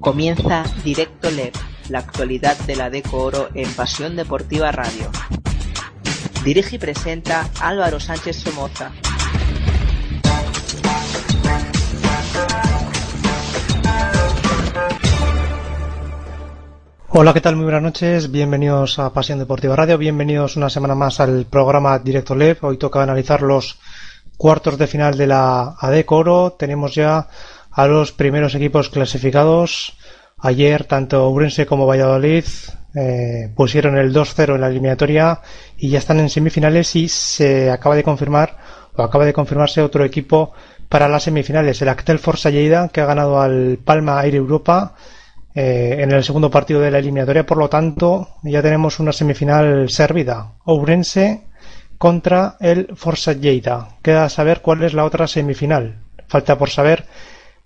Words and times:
Comienza 0.00 0.64
Directo 0.82 1.30
LEP, 1.30 1.54
la 1.90 1.98
actualidad 1.98 2.56
de 2.60 2.74
la 2.74 2.88
Deco 2.88 3.18
Oro 3.18 3.48
en 3.54 3.70
Pasión 3.74 4.16
Deportiva 4.16 4.72
Radio. 4.72 5.10
Dirige 6.42 6.76
y 6.76 6.78
presenta 6.78 7.50
Álvaro 7.60 8.00
Sánchez 8.00 8.36
Somoza. 8.36 8.92
Hola, 17.10 17.34
¿qué 17.34 17.42
tal? 17.42 17.56
Muy 17.56 17.64
buenas 17.64 17.82
noches. 17.82 18.30
Bienvenidos 18.30 18.98
a 18.98 19.12
Pasión 19.12 19.38
Deportiva 19.38 19.76
Radio. 19.76 19.98
Bienvenidos 19.98 20.56
una 20.56 20.70
semana 20.70 20.94
más 20.94 21.20
al 21.20 21.44
programa 21.44 21.98
Directo 21.98 22.34
LEP. 22.34 22.64
Hoy 22.64 22.78
toca 22.78 23.02
analizar 23.02 23.42
los 23.42 23.78
cuartos 24.38 24.78
de 24.78 24.86
final 24.86 25.18
de 25.18 25.26
la 25.26 25.74
ADEC 25.78 26.10
Oro. 26.10 26.56
Tenemos 26.58 26.94
ya 26.94 27.28
a 27.70 27.86
los 27.86 28.12
primeros 28.12 28.54
equipos 28.54 28.88
clasificados. 28.88 29.96
Ayer 30.38 30.84
tanto 30.84 31.28
Urense 31.28 31.66
como 31.66 31.86
Valladolid 31.86 32.44
eh, 32.94 33.52
pusieron 33.54 33.96
el 33.98 34.12
2-0 34.12 34.54
en 34.54 34.60
la 34.60 34.68
eliminatoria 34.68 35.40
y 35.76 35.90
ya 35.90 35.98
están 35.98 36.18
en 36.18 36.30
semifinales 36.30 36.96
y 36.96 37.08
se 37.08 37.70
acaba 37.70 37.94
de 37.94 38.02
confirmar 38.02 38.56
o 38.96 39.02
acaba 39.02 39.24
de 39.24 39.32
confirmarse 39.32 39.82
otro 39.82 40.04
equipo 40.04 40.52
para 40.88 41.08
las 41.08 41.22
semifinales, 41.22 41.80
el 41.82 41.88
Actel 41.88 42.18
Forza 42.18 42.50
Lleida 42.50 42.88
que 42.88 43.00
ha 43.00 43.06
ganado 43.06 43.40
al 43.40 43.78
Palma 43.84 44.24
Air 44.24 44.34
Europa 44.34 44.94
eh, 45.54 45.98
en 46.00 46.10
el 46.10 46.24
segundo 46.24 46.50
partido 46.50 46.80
de 46.80 46.90
la 46.90 46.98
eliminatoria, 46.98 47.46
por 47.46 47.58
lo 47.58 47.68
tanto 47.68 48.28
ya 48.42 48.62
tenemos 48.62 48.98
una 48.98 49.12
semifinal 49.12 49.88
servida, 49.88 50.54
Ourense 50.64 51.44
contra 51.98 52.56
el 52.60 52.88
Forza 52.96 53.34
Lleida. 53.34 53.88
Queda 54.02 54.28
saber 54.30 54.62
cuál 54.62 54.82
es 54.82 54.94
la 54.94 55.04
otra 55.04 55.26
semifinal. 55.26 55.98
Falta 56.28 56.56
por 56.56 56.70
saber 56.70 57.04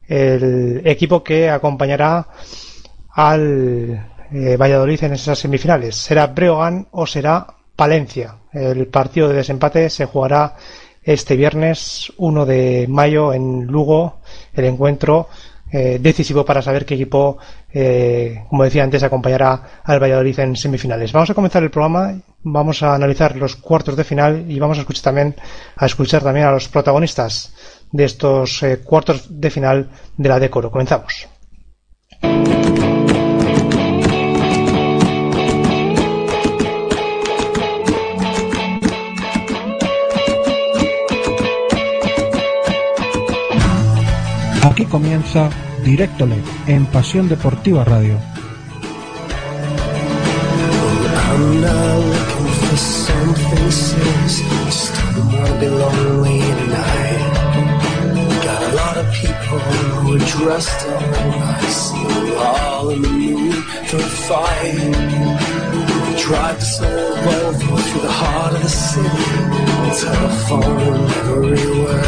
el 0.09 0.83
equipo 0.85 1.23
que 1.23 1.51
acompañará 1.51 2.27
al 3.11 4.07
eh, 4.33 4.57
Valladolid 4.57 5.05
en 5.05 5.13
esas 5.15 5.39
semifinales. 5.39 5.97
¿Será 5.97 6.27
Breogán 6.29 6.89
o 6.91 7.07
será 7.07 7.47
Palencia? 7.77 8.37
El 8.53 8.87
partido 8.89 9.29
de 9.29 9.35
desempate 9.35 9.91
se 9.91 10.07
jugará 10.07 10.57
este 11.03 11.37
viernes 11.37 12.13
1 12.17 12.47
de 12.47 12.87
mayo 12.89 13.33
en 13.33 13.67
Lugo, 13.67 14.21
el 14.55 14.65
encuentro 14.65 15.29
eh, 15.71 15.99
decisivo 16.01 16.45
para 16.45 16.63
saber 16.63 16.87
qué 16.87 16.95
equipo, 16.95 17.37
eh, 17.73 18.45
como 18.49 18.65
decía 18.65 18.85
antes, 18.85 19.03
acompañará 19.03 19.81
al 19.83 20.01
Valladolid 20.01 20.39
en 20.39 20.57
semifinales. 20.57 21.13
Vamos 21.13 21.31
a 21.31 21.35
comenzar 21.35 21.63
el 21.63 21.71
programa, 21.71 22.15
vamos 22.45 22.83
a 22.83 22.95
analizar 22.95 23.37
los 23.37 23.57
cuartos 23.57 23.97
de 23.97 24.05
final 24.05 24.45
y 24.49 24.59
vamos 24.59 24.79
a 24.79 24.83
escuchar 24.83 25.03
también 25.03 25.35
a 25.77 25.87
escuchar 25.87 26.23
también 26.23 26.47
a 26.47 26.53
los 26.53 26.69
protagonistas 26.69 27.54
de 27.95 28.05
estos 28.05 28.61
eh, 28.65 28.81
cuartos 28.83 29.27
de 29.41 29.51
final 29.51 29.89
de 30.17 30.29
la 30.29 30.41
Decoro. 30.41 30.69
Comenzamos. 30.69 31.29
Aquí 44.63 44.87
comienza 44.87 45.49
Directo 45.85 46.27
LED 46.27 46.43
en 46.67 46.87
Pasión 46.87 47.29
Deportiva 47.29 47.85
Radio. 47.85 48.19
Dressed 60.45 60.87
up 60.89 61.01
nice. 61.01 61.93
We're 61.93 62.37
all 62.37 62.91
in 62.91 63.01
the 63.01 63.09
mood 63.09 63.55
for 63.89 63.97
a 63.97 64.11
fight. 64.29 64.75
We 66.05 66.23
drive 66.23 66.59
to 66.59 66.65
San 66.65 67.13
Volvo 67.25 67.77
through 67.87 68.03
the 68.03 68.13
heart 68.13 68.55
of 68.55 68.63
the 68.63 68.69
city. 68.69 69.09
Telephone 70.05 71.09
everywhere. 71.49 72.04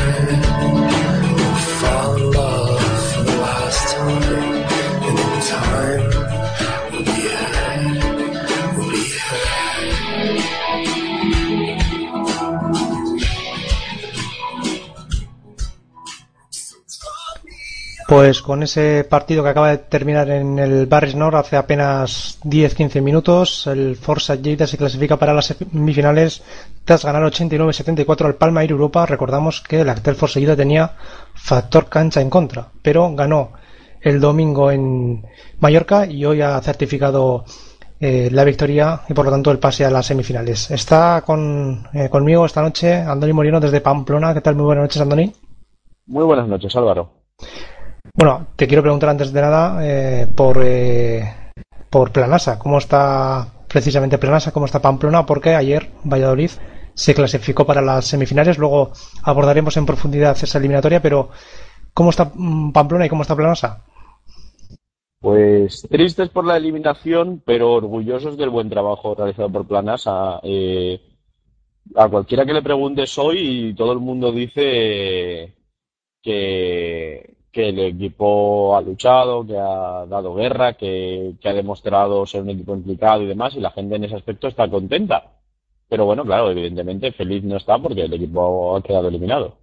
Pues 18.17 18.41
con 18.41 18.63
ese 18.63 19.05
partido 19.05 19.43
que 19.43 19.51
acaba 19.51 19.73
de 19.73 19.77
terminar 19.77 20.31
en 20.31 20.59
el 20.59 20.87
Barris 20.87 21.15
Nord 21.15 21.37
hace 21.37 21.59
apenas 21.59 22.41
10-15 22.45 23.03
minutos, 23.03 23.67
el 23.67 23.95
Forza 23.95 24.37
Lleida 24.37 24.67
se 24.67 24.79
clasifica 24.79 25.19
para 25.19 25.35
las 25.35 25.45
semifinales 25.49 26.43
tras 26.87 27.05
ganar 27.05 27.25
89-74 27.25 28.25
al 28.25 28.37
Palma 28.37 28.65
Europa. 28.65 29.05
Recordamos 29.05 29.61
que 29.61 29.83
el 29.83 29.91
Actel 29.91 30.15
Forza 30.15 30.41
Lleida 30.41 30.57
tenía 30.57 30.93
factor 31.35 31.91
cancha 31.91 32.23
en 32.23 32.31
contra, 32.31 32.69
pero 32.81 33.15
ganó 33.15 33.51
el 34.01 34.19
domingo 34.19 34.71
en 34.71 35.23
Mallorca 35.61 36.07
y 36.07 36.25
hoy 36.25 36.41
ha 36.41 36.59
certificado 36.63 37.45
eh, 38.01 38.31
la 38.33 38.45
victoria 38.45 39.03
y 39.11 39.13
por 39.13 39.27
lo 39.27 39.31
tanto 39.31 39.51
el 39.51 39.59
pase 39.59 39.85
a 39.85 39.91
las 39.91 40.07
semifinales. 40.07 40.71
Está 40.71 41.21
con, 41.21 41.87
eh, 41.93 42.09
conmigo 42.09 42.47
esta 42.47 42.63
noche 42.63 42.95
Andoni 42.95 43.35
Moreno 43.35 43.61
desde 43.61 43.83
Pamplona. 43.83 44.33
¿Qué 44.33 44.41
tal? 44.41 44.57
Muy 44.57 44.65
buenas 44.65 44.85
noches, 44.85 45.03
Andoni. 45.03 45.31
Muy 46.07 46.25
buenas 46.25 46.49
noches, 46.49 46.75
Álvaro. 46.77 47.11
Bueno, 48.17 48.47
te 48.57 48.67
quiero 48.67 48.83
preguntar 48.83 49.11
antes 49.11 49.31
de 49.31 49.41
nada 49.43 49.79
eh, 49.83 50.27
por, 50.35 50.63
eh, 50.65 51.53
por 51.91 52.13
Planasa. 52.13 52.59
¿Cómo 52.59 52.79
está 52.79 53.47
precisamente 53.69 54.17
Planasa? 54.17 54.53
¿Cómo 54.53 54.65
está 54.65 54.81
Pamplona? 54.81 55.27
Porque 55.27 55.55
ayer 55.55 55.91
Valladolid 56.03 56.51
se 56.95 57.15
clasificó 57.15 57.67
para 57.67 57.83
las 57.83 58.07
semifinales. 58.07 58.57
Luego 58.57 58.93
abordaremos 59.23 59.77
en 59.77 59.85
profundidad 59.85 60.35
esa 60.43 60.57
eliminatoria, 60.57 61.03
pero 61.03 61.29
¿cómo 61.93 62.09
está 62.09 62.33
mm, 62.35 62.73
Pamplona 62.73 63.05
y 63.05 63.11
cómo 63.11 63.21
está 63.21 63.37
Planasa? 63.37 63.85
Pues 65.21 65.87
tristes 65.91 66.31
por 66.31 66.47
la 66.47 66.57
eliminación, 66.57 67.43
pero 67.45 67.75
orgullosos 67.75 68.39
del 68.39 68.49
buen 68.49 68.71
trabajo 68.71 69.15
realizado 69.15 69.51
por 69.51 69.67
Planasa. 69.67 70.41
Eh, 70.43 71.03
a 71.95 72.09
cualquiera 72.09 72.47
que 72.47 72.55
le 72.55 72.63
preguntes 72.63 73.19
hoy, 73.19 73.75
todo 73.77 73.93
el 73.93 73.99
mundo 73.99 74.33
dice 74.33 75.55
que, 76.23 77.36
que 77.57 77.71
el 77.71 77.79
equipo 77.79 78.77
ha 78.77 78.83
luchado, 78.83 79.47
que 79.47 79.57
ha 79.57 80.05
dado 80.05 80.35
guerra, 80.35 80.75
que, 80.75 81.37
que 81.41 81.49
ha 81.49 81.55
demostrado 81.55 82.27
ser 82.27 82.43
un 82.43 82.51
equipo 82.51 82.75
implicado 82.75 83.23
y 83.23 83.27
demás, 83.27 83.55
y 83.57 83.61
la 83.61 83.71
gente 83.71 83.97
en 83.97 84.05
ese 84.05 84.15
aspecto 84.15 84.47
está 84.47 84.69
contenta. 84.69 85.25
Pero 85.89 86.05
bueno, 86.05 86.23
claro, 86.23 86.51
evidentemente 86.51 87.13
feliz 87.13 87.43
no 87.45 87.57
está 87.57 87.79
porque 87.79 88.03
el 88.03 88.13
equipo 88.13 88.77
ha 88.77 88.83
quedado 88.83 89.09
eliminado. 89.09 89.57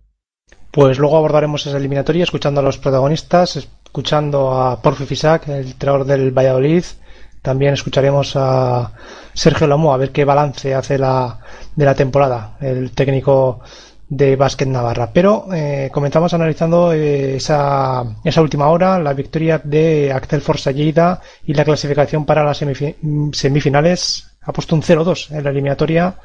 Pues 0.71 0.97
luego 0.97 1.17
abordaremos 1.17 1.67
esa 1.67 1.77
eliminatoria 1.77 2.23
escuchando 2.23 2.61
a 2.61 2.63
los 2.63 2.79
protagonistas, 2.79 3.57
escuchando 3.57 4.51
a 4.51 4.81
Porfi 4.81 5.05
Fisac, 5.05 5.47
el 5.49 5.67
entrenador 5.67 6.07
del 6.07 6.31
Valladolid. 6.31 6.83
También 7.43 7.75
escucharemos 7.75 8.35
a 8.35 8.93
Sergio 9.33 9.67
Lamu 9.67 9.91
a 9.91 9.97
ver 9.97 10.11
qué 10.11 10.25
balance 10.25 10.73
hace 10.73 10.97
la, 10.97 11.41
de 11.75 11.85
la 11.85 11.93
temporada, 11.93 12.57
el 12.59 12.89
técnico 12.91 13.59
de 14.15 14.35
Básquet 14.35 14.67
Navarra. 14.67 15.11
Pero 15.11 15.47
eh, 15.53 15.89
comenzamos 15.91 16.33
analizando 16.33 16.93
eh, 16.93 17.35
esa, 17.37 18.03
esa 18.23 18.41
última 18.41 18.67
hora, 18.69 18.99
la 18.99 19.13
victoria 19.13 19.59
de 19.63 20.11
Actel 20.13 20.41
Forza 20.41 20.71
Lleida 20.71 21.21
y 21.45 21.53
la 21.53 21.65
clasificación 21.65 22.25
para 22.25 22.43
las 22.43 22.61
semifi- 22.61 22.95
semifinales. 23.33 24.29
Ha 24.41 24.51
puesto 24.53 24.75
un 24.75 24.81
0-2 24.83 25.31
en 25.31 25.43
la 25.43 25.49
eliminatoria 25.49 26.15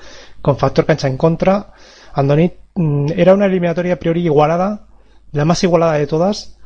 con 0.43 0.57
factor 0.59 0.85
cancha 0.85 1.09
en 1.09 1.17
contra. 1.17 1.73
Andoni, 2.15 2.53
mm, 2.75 3.13
era 3.17 3.35
una 3.35 3.47
eliminatoria 3.47 3.95
a 3.95 3.99
priori 3.99 4.25
igualada, 4.25 4.87
la 5.33 5.45
más 5.45 5.63
igualada 5.65 5.95
de 5.95 6.07
todas. 6.07 6.57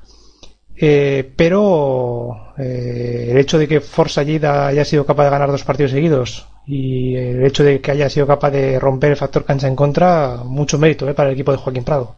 Eh, 0.75 1.31
pero 1.37 2.55
eh, 2.59 3.29
el 3.31 3.37
hecho 3.39 3.59
de 3.59 3.69
que 3.69 3.81
Forza 3.81 4.23
Lleida 4.23 4.67
haya 4.69 4.85
sido 4.85 5.05
capaz 5.05 5.25
de 5.25 5.31
ganar 5.31 5.51
dos 5.51 5.65
partidos 5.65 5.93
seguidos 5.93 6.49
y 6.67 7.17
el 7.17 7.45
hecho 7.45 7.65
de 7.65 7.81
que 7.81 7.91
haya 7.91 8.09
sido 8.09 8.27
capaz 8.27 8.51
de 8.51 8.79
romper 8.79 9.11
el 9.11 9.17
factor 9.17 9.45
cancha 9.45 9.69
en 9.69 9.77
contra, 9.77 10.43
mucho 10.45 10.79
mérito 10.79 11.09
¿eh? 11.09 11.15
para 11.15 11.29
el 11.29 11.35
equipo 11.35 11.53
de 11.53 11.59
Joaquín 11.59 11.85
Prado. 11.85 12.17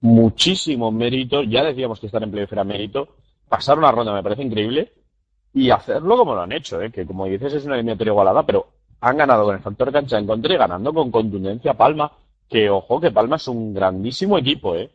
Muchísimo 0.00 0.92
mérito, 0.92 1.42
ya 1.42 1.64
decíamos 1.64 1.98
que 2.00 2.06
estar 2.06 2.22
en 2.22 2.30
playoff 2.30 2.52
era 2.52 2.64
mérito, 2.64 3.08
pasar 3.48 3.78
una 3.78 3.90
ronda 3.90 4.12
me 4.12 4.22
parece 4.22 4.42
increíble 4.42 4.92
y 5.54 5.70
hacerlo 5.70 6.18
como 6.18 6.34
lo 6.34 6.42
han 6.42 6.52
hecho, 6.52 6.80
¿eh? 6.82 6.90
que 6.90 7.06
como 7.06 7.26
dices 7.26 7.54
es 7.54 7.64
una 7.64 7.76
eliminatoria 7.76 8.10
igualada, 8.10 8.44
pero 8.44 8.66
han 9.00 9.16
ganado 9.16 9.44
con 9.44 9.56
el 9.56 9.62
factor 9.62 9.90
cancha 9.92 10.18
en 10.18 10.26
contra 10.26 10.52
y 10.52 10.58
ganando 10.58 10.92
con 10.92 11.10
contundencia 11.10 11.74
Palma, 11.74 12.12
que 12.48 12.68
ojo 12.68 13.00
que 13.00 13.10
Palma 13.10 13.36
es 13.36 13.48
un 13.48 13.72
grandísimo 13.72 14.38
equipo, 14.38 14.76
¿eh? 14.76 14.90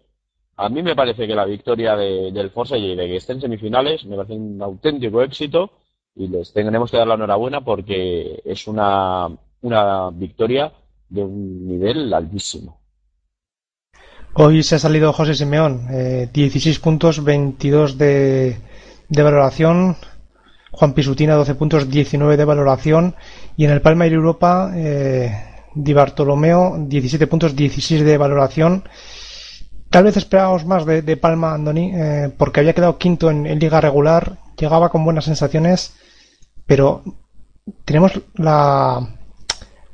A 0.57 0.69
mí 0.69 0.83
me 0.83 0.95
parece 0.95 1.25
que 1.25 1.33
la 1.33 1.45
victoria 1.45 1.95
de, 1.95 2.31
del 2.31 2.51
Forza 2.51 2.77
y 2.77 2.95
de 2.95 3.07
que 3.07 3.15
estén 3.15 3.37
en 3.37 3.41
semifinales 3.41 4.05
me 4.05 4.15
parece 4.15 4.33
un 4.33 4.61
auténtico 4.61 5.23
éxito 5.23 5.71
y 6.15 6.27
les 6.27 6.53
tenemos 6.53 6.91
que 6.91 6.97
dar 6.97 7.07
la 7.07 7.15
enhorabuena 7.15 7.61
porque 7.61 8.41
es 8.45 8.67
una, 8.67 9.27
una 9.61 10.09
victoria 10.11 10.71
de 11.09 11.23
un 11.23 11.67
nivel 11.67 12.13
altísimo. 12.13 12.79
Hoy 14.33 14.63
se 14.63 14.75
ha 14.75 14.79
salido 14.79 15.11
José 15.11 15.35
Simeón, 15.35 15.87
eh, 15.91 16.29
16 16.31 16.79
puntos, 16.79 17.23
22 17.23 17.97
de, 17.97 18.57
de 19.09 19.23
valoración. 19.23 19.97
Juan 20.71 20.93
Pisutina, 20.93 21.35
12 21.35 21.55
puntos, 21.55 21.89
19 21.89 22.37
de 22.37 22.45
valoración. 22.45 23.15
Y 23.57 23.65
en 23.65 23.71
el 23.71 23.81
Palma 23.81 24.07
y 24.07 24.13
Europa, 24.13 24.71
eh, 24.73 25.31
Di 25.75 25.93
Bartolomeo, 25.93 26.77
17 26.79 27.27
puntos, 27.27 27.55
16 27.55 28.03
de 28.03 28.17
valoración. 28.17 28.83
Tal 29.89 30.05
vez 30.05 30.15
esperábamos 30.15 30.65
más 30.65 30.85
de, 30.85 31.01
de 31.01 31.17
Palma, 31.17 31.53
Andoni, 31.53 31.91
eh, 31.93 32.31
porque 32.37 32.61
había 32.61 32.73
quedado 32.73 32.97
quinto 32.97 33.29
en, 33.29 33.43
liga 33.59 33.81
regular, 33.81 34.37
llegaba 34.57 34.87
con 34.87 35.03
buenas 35.03 35.25
sensaciones, 35.25 35.93
pero 36.65 37.03
tenemos 37.85 38.21
la, 38.35 39.07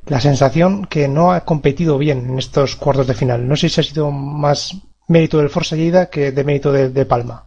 la 0.06 0.20
sensación 0.20 0.86
que 0.86 1.08
no 1.08 1.32
ha 1.32 1.44
competido 1.44 1.98
bien 1.98 2.30
en 2.30 2.38
estos 2.38 2.76
cuartos 2.76 3.06
de 3.06 3.14
final. 3.14 3.46
No 3.46 3.56
sé 3.56 3.68
si 3.68 3.80
ha 3.80 3.84
sido 3.84 4.10
más 4.10 4.74
mérito 5.08 5.38
del 5.38 5.50
Forza 5.50 5.76
Lleida 5.76 6.08
que 6.10 6.32
de 6.32 6.44
mérito 6.44 6.72
de, 6.72 7.06
Palma. 7.06 7.44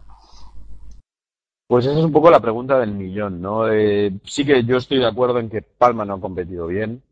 Pues 1.66 1.86
esa 1.86 1.98
es 1.98 2.04
un 2.04 2.12
poco 2.12 2.30
la 2.30 2.40
pregunta 2.40 2.78
del 2.78 2.92
millón, 2.92 3.40
¿no? 3.40 3.72
Eh, 3.72 4.12
sí 4.24 4.44
que 4.44 4.62
yo 4.64 4.76
estoy 4.76 4.98
de 4.98 5.06
acuerdo 5.06 5.38
en 5.38 5.48
que 5.48 5.62
Palma 5.62 6.04
no 6.04 6.14
ha 6.14 6.20
competido 6.20 6.66
bien. 6.66 7.02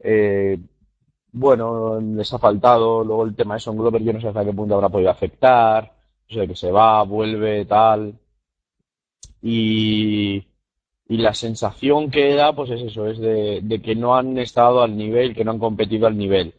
Eh, 0.00 0.58
bueno, 1.30 2.00
les 2.00 2.32
ha 2.32 2.38
faltado. 2.38 3.04
Luego 3.04 3.24
el 3.24 3.36
tema 3.36 3.54
de 3.54 3.60
Son 3.60 3.76
Glover, 3.76 4.02
yo 4.02 4.12
no 4.12 4.20
sé 4.20 4.28
hasta 4.28 4.44
qué 4.44 4.52
punto 4.52 4.74
habrá 4.74 4.88
podido 4.88 5.10
afectar. 5.10 5.92
O 6.28 6.34
sea, 6.34 6.46
que 6.46 6.56
se 6.56 6.70
va, 6.70 7.02
vuelve, 7.04 7.64
tal. 7.66 8.18
Y, 9.40 10.44
y 11.08 11.18
la 11.18 11.34
sensación 11.34 12.10
que 12.10 12.34
da, 12.34 12.54
pues 12.54 12.70
es 12.70 12.82
eso, 12.82 13.08
es 13.08 13.18
de, 13.18 13.60
de, 13.62 13.82
que 13.82 13.94
no 13.94 14.16
han 14.16 14.38
estado 14.38 14.82
al 14.82 14.96
nivel, 14.96 15.34
que 15.34 15.44
no 15.44 15.52
han 15.52 15.58
competido 15.58 16.06
al 16.06 16.16
nivel. 16.16 16.54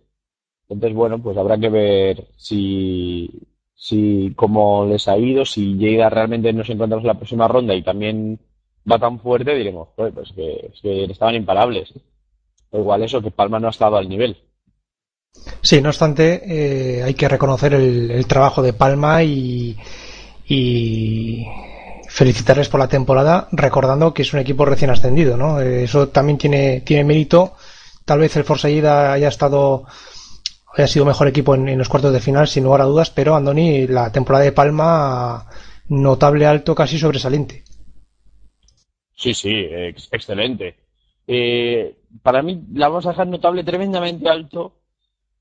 Entonces, 0.69 0.95
bueno, 0.95 1.21
pues 1.21 1.37
habrá 1.37 1.57
que 1.57 1.69
ver 1.69 2.27
si, 2.37 3.29
si 3.73 4.33
cómo 4.35 4.85
les 4.85 5.07
ha 5.07 5.17
ido, 5.17 5.45
si 5.45 5.75
llega 5.75 6.09
realmente 6.09 6.53
nos 6.53 6.69
encontramos 6.69 7.03
en 7.03 7.07
la 7.07 7.17
próxima 7.17 7.47
ronda 7.47 7.75
y 7.75 7.83
también 7.83 8.39
va 8.89 8.99
tan 8.99 9.19
fuerte, 9.19 9.55
diremos, 9.55 9.89
pues, 9.95 10.13
pues 10.13 10.31
que, 10.33 10.71
es 10.73 10.81
que 10.81 11.03
estaban 11.05 11.35
imparables. 11.35 11.93
Igual 12.71 13.03
eso, 13.03 13.21
que 13.21 13.31
Palma 13.31 13.59
no 13.59 13.67
ha 13.67 13.71
estado 13.71 13.97
al 13.97 14.09
nivel. 14.09 14.37
Sí, 15.61 15.81
no 15.81 15.89
obstante, 15.89 16.41
eh, 16.45 17.03
hay 17.03 17.13
que 17.13 17.27
reconocer 17.27 17.73
el, 17.73 18.11
el, 18.11 18.27
trabajo 18.27 18.61
de 18.61 18.73
Palma 18.73 19.23
y, 19.23 19.75
y, 20.47 21.45
felicitarles 22.13 22.69
por 22.69 22.79
la 22.79 22.87
temporada, 22.87 23.47
recordando 23.51 24.13
que 24.13 24.21
es 24.21 24.33
un 24.33 24.39
equipo 24.39 24.65
recién 24.65 24.91
ascendido, 24.91 25.35
¿no? 25.35 25.59
Eso 25.59 26.09
también 26.09 26.37
tiene, 26.37 26.81
tiene 26.81 27.03
mérito. 27.03 27.55
Tal 28.05 28.19
vez 28.19 28.35
el 28.37 28.43
Forza 28.43 28.67
haya 28.67 29.27
estado, 29.27 29.85
haya 30.75 30.85
sido 30.85 31.05
mejor 31.05 31.27
equipo 31.27 31.55
en, 31.55 31.75
los 31.75 31.89
cuartos 31.89 32.13
de 32.13 32.19
final, 32.19 32.47
sin 32.47 32.65
lugar 32.65 32.81
a 32.81 32.85
dudas, 32.85 33.09
pero 33.09 33.35
Andoni, 33.35 33.87
la 33.87 34.11
temporada 34.11 34.45
de 34.45 34.51
Palma, 34.51 35.47
notable 35.89 36.45
alto, 36.45 36.75
casi 36.75 36.99
sobresaliente. 36.99 37.63
Sí, 39.15 39.33
sí, 39.33 39.65
ex 39.71 40.07
excelente. 40.11 40.75
Eh, 41.25 41.97
para 42.21 42.43
mí 42.43 42.61
la 42.73 42.89
vamos 42.89 43.07
a 43.07 43.09
dejar 43.09 43.25
notable 43.25 43.63
tremendamente 43.63 44.29
alto 44.29 44.82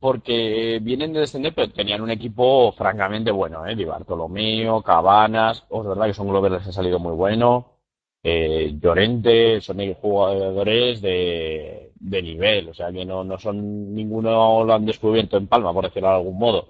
porque 0.03 0.81
vienen 0.83 1.13
de 1.13 1.21
descender, 1.21 1.55
pero 1.55 1.73
tenían 1.73 2.01
un 2.03 2.11
equipo 2.11 2.73
francamente 2.73 3.31
bueno, 3.31 3.65
¿eh? 3.65 3.77
Di 3.77 3.85
Bartolomeo, 3.85 4.83
Cabanas, 4.83 5.65
os 5.71 5.87
verdad 5.87 6.07
que 6.07 6.15
son 6.15 6.27
Glover 6.29 6.51
les 6.51 6.67
ha 6.67 6.73
salido 6.73 6.99
muy 6.99 7.13
bueno, 7.15 7.77
eh, 8.23 8.75
Llorente, 8.81 9.61
son 9.61 9.79
jugadores 9.95 11.01
de, 11.03 11.93
de 12.01 12.23
nivel, 12.23 12.71
o 12.71 12.75
sea 12.75 12.91
que 12.93 13.05
no, 13.05 13.23
no 13.23 13.39
son, 13.39 13.95
ninguno 13.95 14.65
lo 14.65 14.75
han 14.75 14.87
descubierto 14.87 15.37
en 15.37 15.47
Palma, 15.47 15.73
por 15.73 15.85
decirlo 15.85 16.09
de 16.09 16.15
algún 16.17 16.39
modo. 16.39 16.69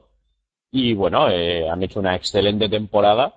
Y 0.73 0.95
bueno, 0.95 1.31
eh, 1.31 1.69
han 1.71 1.83
hecho 1.83 2.01
una 2.01 2.17
excelente 2.17 2.69
temporada. 2.69 3.35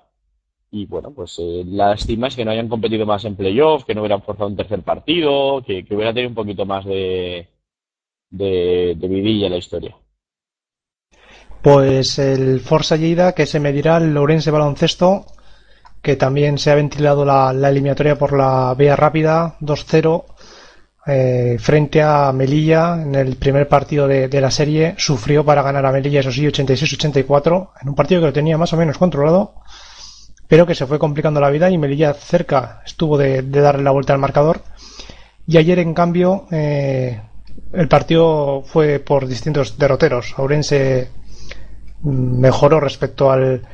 Y 0.72 0.86
bueno, 0.88 1.14
pues 1.14 1.40
eh, 1.40 1.64
la 1.66 1.94
estima 1.94 2.28
es 2.28 2.36
que 2.36 2.46
no 2.46 2.52
hayan 2.52 2.70
competido 2.70 3.06
más 3.06 3.26
en 3.26 3.36
playoffs, 3.38 3.86
que 3.86 3.96
no 3.96 4.02
hubieran 4.02 4.24
forzado 4.24 4.50
un 4.50 4.58
tercer 4.58 4.84
partido, 4.84 5.64
que 5.66 5.86
hubiera 5.92 6.14
tenido 6.14 6.30
un 6.30 6.36
poquito 6.36 6.66
más 6.66 6.86
de, 6.86 7.55
de, 8.30 8.95
de 8.98 9.07
vidilla 9.07 9.50
la 9.50 9.57
historia. 9.57 9.95
Pues 11.62 12.19
el 12.19 12.60
Forza 12.60 12.95
Lleida 12.95 13.33
que 13.33 13.48
se 13.48 13.60
medirá 13.60 13.98
el 13.98 14.13
Lourense 14.13 14.51
Baloncesto, 14.51 15.25
que 16.01 16.16
también 16.16 16.60
se 16.60 16.69
ha 16.69 16.75
ventilado 16.75 17.25
la, 17.25 17.50
eliminatoria 17.50 18.16
por 18.16 18.38
la 18.38 18.75
vía 18.77 18.95
rápida 18.95 19.57
2-0 19.62 20.24
eh, 21.07 21.57
frente 21.60 22.04
a 22.04 22.31
Melilla 22.31 23.01
en 23.01 23.16
el 23.16 23.38
primer 23.38 23.68
partido 23.68 24.07
de, 24.07 24.27
de, 24.27 24.42
la 24.42 24.51
serie. 24.51 24.94
Sufrió 24.98 25.44
para 25.44 25.63
ganar 25.63 25.83
a 25.88 25.92
Melilla, 25.92 26.19
eso 26.19 26.31
sí, 26.31 26.45
86-84, 26.45 27.69
en 27.81 27.89
un 27.89 27.95
partido 27.95 28.22
que 28.22 28.27
lo 28.27 28.33
tenía 28.33 28.60
más 28.60 28.72
o 28.74 28.77
menos 28.77 29.00
controlado, 29.00 29.56
pero 30.48 30.68
que 30.68 30.75
se 30.75 30.86
fue 30.86 31.00
complicando 31.00 31.42
la 31.42 31.50
vida 31.50 31.72
y 31.72 31.80
Melilla 31.80 32.13
cerca 32.13 32.83
estuvo 32.86 33.18
de, 33.18 33.42
de 33.42 33.62
darle 33.62 33.83
la 33.83 33.89
vuelta 33.89 34.13
al 34.13 34.19
marcador. 34.19 34.62
Y 35.48 35.57
ayer, 35.57 35.80
en 35.80 35.95
cambio, 35.95 36.45
eh, 36.51 37.19
el 37.74 37.88
partido 37.88 38.63
fue 38.66 39.00
por 39.00 39.28
distintos 39.28 39.78
derroteros. 39.78 40.34
Ourense 40.38 41.10
mejoró 42.04 42.80
respecto 42.80 43.31
al, 43.31 43.68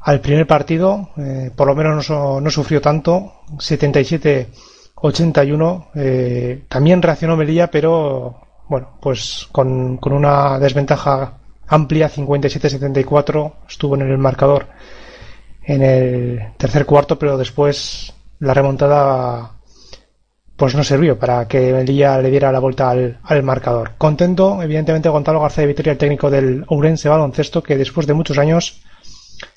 al 0.00 0.20
primer 0.20 0.46
partido, 0.46 1.10
eh, 1.16 1.50
por 1.54 1.66
lo 1.66 1.74
menos 1.74 2.08
no, 2.10 2.40
no 2.40 2.50
sufrió 2.50 2.80
tanto, 2.80 3.32
77-81. 3.56 5.86
Eh, 5.94 6.64
también 6.68 7.02
reaccionó 7.02 7.36
Melilla, 7.36 7.70
pero 7.70 8.40
bueno, 8.68 8.98
pues 9.00 9.48
con, 9.52 9.98
con 9.98 10.12
una 10.12 10.58
desventaja 10.58 11.34
amplia, 11.66 12.10
57-74, 12.10 13.52
estuvo 13.68 13.94
en 13.94 14.02
el 14.02 14.18
marcador 14.18 14.66
en 15.66 15.82
el 15.82 16.40
tercer 16.58 16.84
cuarto, 16.84 17.18
pero 17.18 17.38
después 17.38 18.12
la 18.40 18.52
remontada 18.54 19.52
pues 20.56 20.74
no 20.74 20.84
sirvió 20.84 21.18
para 21.18 21.48
que 21.48 21.72
Melilla 21.72 22.18
le 22.18 22.30
diera 22.30 22.52
la 22.52 22.60
vuelta 22.60 22.90
al, 22.90 23.18
al, 23.24 23.42
marcador. 23.42 23.92
Contento, 23.98 24.62
evidentemente, 24.62 25.08
Gonzalo 25.08 25.40
García 25.40 25.62
de 25.62 25.68
Vitoria, 25.68 25.92
el 25.92 25.98
técnico 25.98 26.30
del 26.30 26.64
Ourense 26.68 27.08
Baloncesto, 27.08 27.62
que 27.62 27.76
después 27.76 28.06
de 28.06 28.14
muchos 28.14 28.38
años 28.38 28.82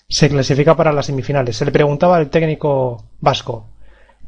se 0.09 0.29
clasifica 0.29 0.75
para 0.75 0.91
las 0.91 1.05
semifinales. 1.05 1.57
Se 1.57 1.65
le 1.65 1.71
preguntaba 1.71 2.17
al 2.17 2.29
técnico 2.29 3.05
vasco, 3.19 3.69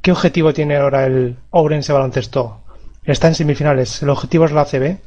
¿qué 0.01 0.11
objetivo 0.11 0.53
tiene 0.53 0.75
ahora 0.77 1.05
el 1.05 1.37
Ourense 1.49 1.91
Baloncesto? 1.91 2.61
Está 3.03 3.27
en 3.27 3.35
semifinales, 3.35 4.03
¿el 4.03 4.09
objetivo 4.09 4.45
es 4.45 4.51
la 4.51 4.61
ACB? 4.61 4.97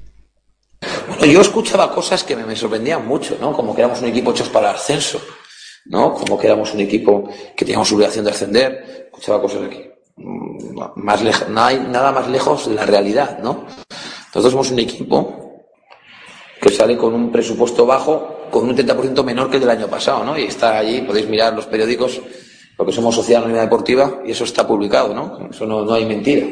Bueno, 1.07 1.27
yo 1.27 1.41
escuchaba 1.41 1.93
cosas 1.95 2.25
que 2.25 2.35
me, 2.35 2.45
me 2.45 2.57
sorprendían 2.57 3.07
mucho, 3.07 3.37
¿no? 3.41 3.53
Como 3.53 3.73
que 3.73 3.83
éramos 3.83 4.03
un 4.03 4.09
equipo 4.09 4.33
hechos 4.33 4.49
para 4.49 4.71
el 4.71 4.77
ascenso, 4.77 5.21
¿no? 5.85 6.13
Como 6.13 6.37
que 6.37 6.49
éramos 6.49 6.75
un 6.75 6.81
equipo 6.81 7.29
que 7.57 7.65
teníamos 7.65 7.93
obligación 7.93 8.25
de 8.25 8.33
ascender. 8.33 9.09
Escuchaba 9.13 9.41
cosas 9.41 9.63
aquí 9.63 9.92
más 10.17 11.49
no 11.49 11.63
hay 11.63 11.79
nada 11.79 12.13
más 12.13 12.29
lejos 12.29 12.69
de 12.69 12.75
la 12.75 12.87
realidad, 12.87 13.39
¿no? 13.39 13.67
Nosotros 14.27 14.53
somos 14.53 14.71
un 14.71 14.79
equipo 14.79 15.43
que 16.61 16.71
sale 16.71 16.97
con 16.97 17.13
un 17.13 17.33
presupuesto 17.33 17.85
bajo, 17.85 18.47
con 18.51 18.69
un 18.69 18.77
30% 18.77 19.25
menor 19.25 19.51
que 19.51 19.57
el 19.57 19.63
del 19.63 19.71
año 19.71 19.89
pasado, 19.89 20.25
¿no? 20.25 20.39
Y 20.39 20.45
está 20.45 20.79
allí, 20.79 21.01
podéis 21.03 21.29
mirar 21.29 21.55
los 21.55 21.67
periódicos, 21.67 22.21
porque 22.77 22.93
somos 22.93 23.15
sociedad 23.15 23.43
anónima 23.43 23.63
deportiva, 23.63 24.23
y 24.25 24.31
eso 24.31 24.45
está 24.45 24.67
publicado, 24.67 25.15
¿no? 25.15 25.49
Eso 25.51 25.67
no, 25.67 25.85
no 25.85 25.95
hay 25.95 26.07
mentira. 26.07 26.47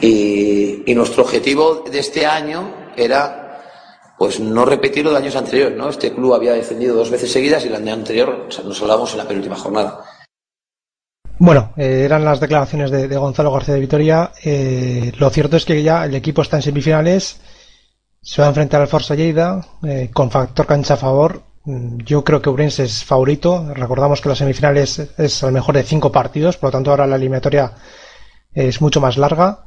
Y, 0.00 0.82
y, 0.84 0.94
nuestro 0.94 1.22
objetivo 1.22 1.84
de 1.90 1.98
este 2.00 2.26
año 2.26 2.92
era 2.96 3.62
pues 4.18 4.40
no 4.40 4.64
repetir 4.64 5.04
lo 5.04 5.10
de 5.10 5.18
años 5.18 5.36
anteriores, 5.36 5.76
¿no? 5.76 5.88
Este 5.88 6.12
club 6.12 6.34
había 6.34 6.52
descendido 6.52 6.96
dos 6.96 7.10
veces 7.10 7.30
seguidas 7.30 7.64
y 7.64 7.68
el 7.68 7.76
año 7.76 7.92
anterior 7.92 8.48
nos 8.64 8.82
hablamos 8.82 9.12
en 9.12 9.18
la 9.18 9.28
penúltima 9.28 9.56
jornada. 9.56 10.04
Bueno, 11.38 11.72
eh, 11.76 12.02
eran 12.04 12.24
las 12.24 12.40
declaraciones 12.40 12.90
de, 12.90 13.16
Gonzalo 13.16 13.52
García 13.52 13.74
de 13.74 13.80
Vitoria. 13.80 14.32
Eh, 14.42 15.12
lo 15.18 15.30
cierto 15.30 15.56
es 15.56 15.64
que 15.64 15.82
ya 15.82 16.04
el 16.04 16.14
equipo 16.14 16.42
está 16.42 16.56
en 16.56 16.62
semifinales, 16.62 17.40
se 18.22 18.40
va 18.40 18.46
a 18.46 18.50
enfrentar 18.50 18.80
al 18.80 18.88
Forza 18.88 19.14
Lleida 19.14 19.60
eh, 19.82 20.10
con 20.12 20.30
factor 20.30 20.66
cancha 20.66 20.94
a 20.94 20.96
favor 20.98 21.42
Mm, 21.64 21.98
yo 22.04 22.22
creo 22.24 22.42
que 22.42 22.50
Urense 22.50 22.84
es 22.84 23.04
favorito. 23.04 23.72
Recordamos 23.74 24.20
que 24.20 24.28
la 24.28 24.34
semifinal 24.34 24.76
es, 24.76 24.98
es 24.98 25.42
el 25.42 25.52
mejor 25.52 25.74
de 25.76 25.82
cinco 25.82 26.12
partidos, 26.12 26.56
por 26.56 26.68
lo 26.68 26.72
tanto 26.72 26.90
ahora 26.90 27.06
la 27.06 27.16
eliminatoria 27.16 27.72
es 28.52 28.80
mucho 28.80 29.00
más 29.00 29.16
larga. 29.16 29.64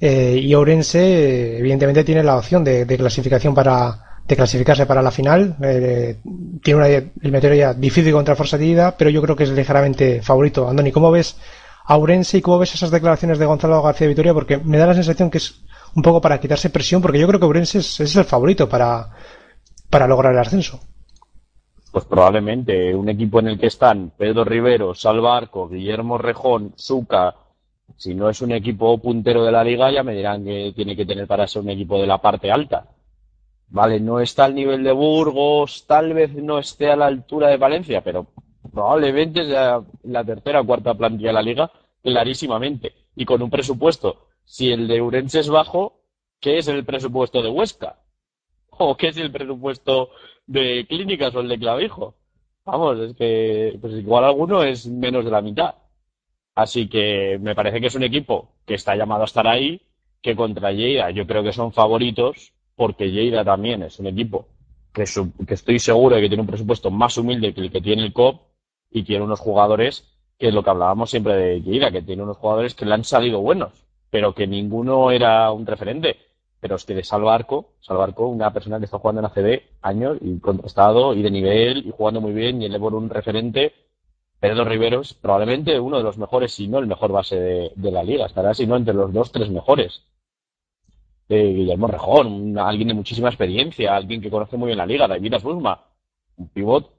Eh, 0.00 0.38
y 0.42 0.54
Ourense, 0.54 1.58
evidentemente, 1.58 2.04
tiene 2.04 2.22
la 2.22 2.36
opción 2.36 2.64
de, 2.64 2.86
clasificación 2.96 3.54
para 3.54 4.09
de 4.30 4.36
clasificarse 4.36 4.86
para 4.86 5.02
la 5.02 5.10
final. 5.10 5.56
Eh, 5.62 6.16
tiene 6.62 6.78
una 6.78 6.86
eliminatoria 6.86 7.74
difícil 7.74 8.12
contra 8.12 8.36
Forsadida, 8.36 8.96
pero 8.96 9.10
yo 9.10 9.20
creo 9.20 9.36
que 9.36 9.44
es 9.44 9.50
ligeramente 9.50 10.22
favorito. 10.22 10.68
Andoni, 10.68 10.92
¿cómo 10.92 11.10
ves 11.10 11.36
a 11.84 11.96
Ourense 11.96 12.38
y 12.38 12.40
cómo 12.40 12.58
ves 12.58 12.74
esas 12.74 12.90
declaraciones 12.90 13.38
de 13.38 13.46
Gonzalo 13.46 13.82
García 13.82 14.06
Vitoria? 14.06 14.32
Porque 14.32 14.58
me 14.58 14.78
da 14.78 14.86
la 14.86 14.94
sensación 14.94 15.30
que 15.30 15.38
es 15.38 15.62
un 15.96 16.02
poco 16.02 16.20
para 16.20 16.38
quitarse 16.38 16.70
presión, 16.70 17.02
porque 17.02 17.18
yo 17.18 17.26
creo 17.26 17.40
que 17.40 17.46
Ourense 17.46 17.78
es, 17.78 18.00
es 18.00 18.14
el 18.14 18.24
favorito 18.24 18.68
para, 18.68 19.10
para 19.90 20.06
lograr 20.06 20.32
el 20.32 20.38
ascenso. 20.38 20.80
Pues 21.90 22.04
probablemente 22.04 22.94
un 22.94 23.08
equipo 23.08 23.40
en 23.40 23.48
el 23.48 23.58
que 23.58 23.66
están 23.66 24.12
Pedro 24.16 24.44
Rivero, 24.44 24.94
Salvarco, 24.94 25.68
Guillermo 25.68 26.18
Rejón, 26.18 26.72
Zuca, 26.78 27.34
si 27.96 28.14
no 28.14 28.30
es 28.30 28.40
un 28.42 28.52
equipo 28.52 28.96
puntero 28.98 29.44
de 29.44 29.50
la 29.50 29.64
liga, 29.64 29.90
ya 29.90 30.04
me 30.04 30.14
dirán 30.14 30.44
que 30.44 30.72
tiene 30.76 30.94
que 30.94 31.04
tener 31.04 31.26
para 31.26 31.48
ser 31.48 31.62
un 31.62 31.70
equipo 31.70 32.00
de 32.00 32.06
la 32.06 32.18
parte 32.18 32.52
alta. 32.52 32.86
Vale, 33.70 34.00
no 34.00 34.18
está 34.20 34.46
al 34.46 34.54
nivel 34.54 34.82
de 34.82 34.92
Burgos, 34.92 35.86
tal 35.86 36.12
vez 36.12 36.34
no 36.34 36.58
esté 36.58 36.90
a 36.90 36.96
la 36.96 37.06
altura 37.06 37.48
de 37.48 37.56
Valencia, 37.56 38.02
pero 38.02 38.26
probablemente 38.72 39.46
sea 39.46 39.80
la 40.02 40.24
tercera 40.24 40.60
o 40.60 40.66
cuarta 40.66 40.94
plantilla 40.94 41.28
de 41.28 41.34
la 41.34 41.42
liga, 41.42 41.70
clarísimamente. 42.02 42.94
Y 43.14 43.24
con 43.24 43.42
un 43.42 43.50
presupuesto. 43.50 44.26
Si 44.44 44.72
el 44.72 44.88
de 44.88 45.00
Urense 45.00 45.40
es 45.40 45.48
bajo, 45.48 46.00
¿qué 46.40 46.58
es 46.58 46.66
el 46.66 46.84
presupuesto 46.84 47.42
de 47.42 47.50
Huesca? 47.50 48.00
¿O 48.70 48.96
qué 48.96 49.08
es 49.08 49.16
el 49.18 49.30
presupuesto 49.30 50.10
de 50.46 50.86
Clínicas 50.88 51.34
o 51.36 51.40
el 51.40 51.48
de 51.48 51.58
Clavijo? 51.58 52.16
Vamos, 52.64 52.98
es 52.98 53.14
que 53.14 53.78
pues 53.80 53.94
igual 53.94 54.24
alguno 54.24 54.64
es 54.64 54.86
menos 54.86 55.24
de 55.24 55.30
la 55.30 55.42
mitad. 55.42 55.74
Así 56.54 56.88
que 56.88 57.38
me 57.40 57.54
parece 57.54 57.80
que 57.80 57.86
es 57.86 57.94
un 57.94 58.02
equipo 58.02 58.52
que 58.66 58.74
está 58.74 58.96
llamado 58.96 59.22
a 59.22 59.26
estar 59.26 59.46
ahí, 59.46 59.80
que 60.22 60.34
contra 60.34 60.72
Lleida 60.72 61.10
yo 61.10 61.26
creo 61.26 61.42
que 61.44 61.52
son 61.52 61.72
favoritos, 61.72 62.52
porque 62.80 63.10
Lleida 63.10 63.44
también 63.44 63.82
es 63.82 63.98
un 63.98 64.06
equipo 64.06 64.48
que, 64.90 65.02
estoy 65.02 65.78
seguro 65.78 66.16
de 66.16 66.22
que 66.22 66.28
tiene 66.28 66.40
un 66.40 66.46
presupuesto 66.46 66.90
más 66.90 67.18
humilde 67.18 67.52
que 67.52 67.60
el 67.60 67.70
que 67.70 67.82
tiene 67.82 68.02
el 68.02 68.14
COP 68.14 68.40
y 68.90 69.02
tiene 69.02 69.22
unos 69.22 69.38
jugadores 69.38 70.16
que 70.38 70.48
es 70.48 70.54
lo 70.54 70.62
que 70.62 70.70
hablábamos 70.70 71.10
siempre 71.10 71.36
de 71.36 71.60
Lleida, 71.60 71.90
que 71.90 72.00
tiene 72.00 72.22
unos 72.22 72.38
jugadores 72.38 72.74
que 72.74 72.86
le 72.86 72.94
han 72.94 73.04
salido 73.04 73.42
buenos, 73.42 73.84
pero 74.08 74.34
que 74.34 74.46
ninguno 74.46 75.10
era 75.10 75.52
un 75.52 75.66
referente. 75.66 76.16
Pero 76.58 76.76
es 76.76 76.86
que 76.86 76.94
de 76.94 77.04
Salvarco, 77.04 77.74
Salvarco, 77.80 78.26
una 78.28 78.50
persona 78.50 78.78
que 78.78 78.86
está 78.86 78.98
jugando 78.98 79.20
en 79.20 79.26
ACB 79.26 79.60
años 79.82 80.16
y 80.22 80.38
contrastado 80.38 81.12
y 81.12 81.20
de 81.20 81.30
nivel 81.30 81.86
y 81.86 81.90
jugando 81.90 82.22
muy 82.22 82.32
bien 82.32 82.62
y 82.62 82.64
el 82.64 82.80
por 82.80 82.94
un 82.94 83.10
referente 83.10 83.74
Pedro 84.40 84.64
Riveros, 84.64 85.12
probablemente 85.12 85.78
uno 85.78 85.98
de 85.98 86.02
los 86.02 86.16
mejores, 86.16 86.54
si 86.54 86.66
no 86.66 86.78
el 86.78 86.86
mejor 86.86 87.12
base 87.12 87.36
de, 87.76 87.90
la 87.90 88.02
liga. 88.02 88.24
Estará, 88.24 88.54
si 88.54 88.66
no, 88.66 88.76
entre 88.76 88.94
los 88.94 89.12
dos, 89.12 89.30
tres 89.32 89.50
mejores. 89.50 90.02
Guillermo 91.36 91.86
Rejón, 91.86 92.58
alguien 92.58 92.88
de 92.88 92.94
muchísima 92.94 93.28
experiencia, 93.28 93.94
alguien 93.94 94.20
que 94.20 94.30
conoce 94.30 94.56
muy 94.56 94.66
bien 94.66 94.78
la 94.78 94.86
liga, 94.86 95.06
David 95.06 95.34
Asbusma, 95.34 95.84
un 96.36 96.48
pivot 96.48 96.90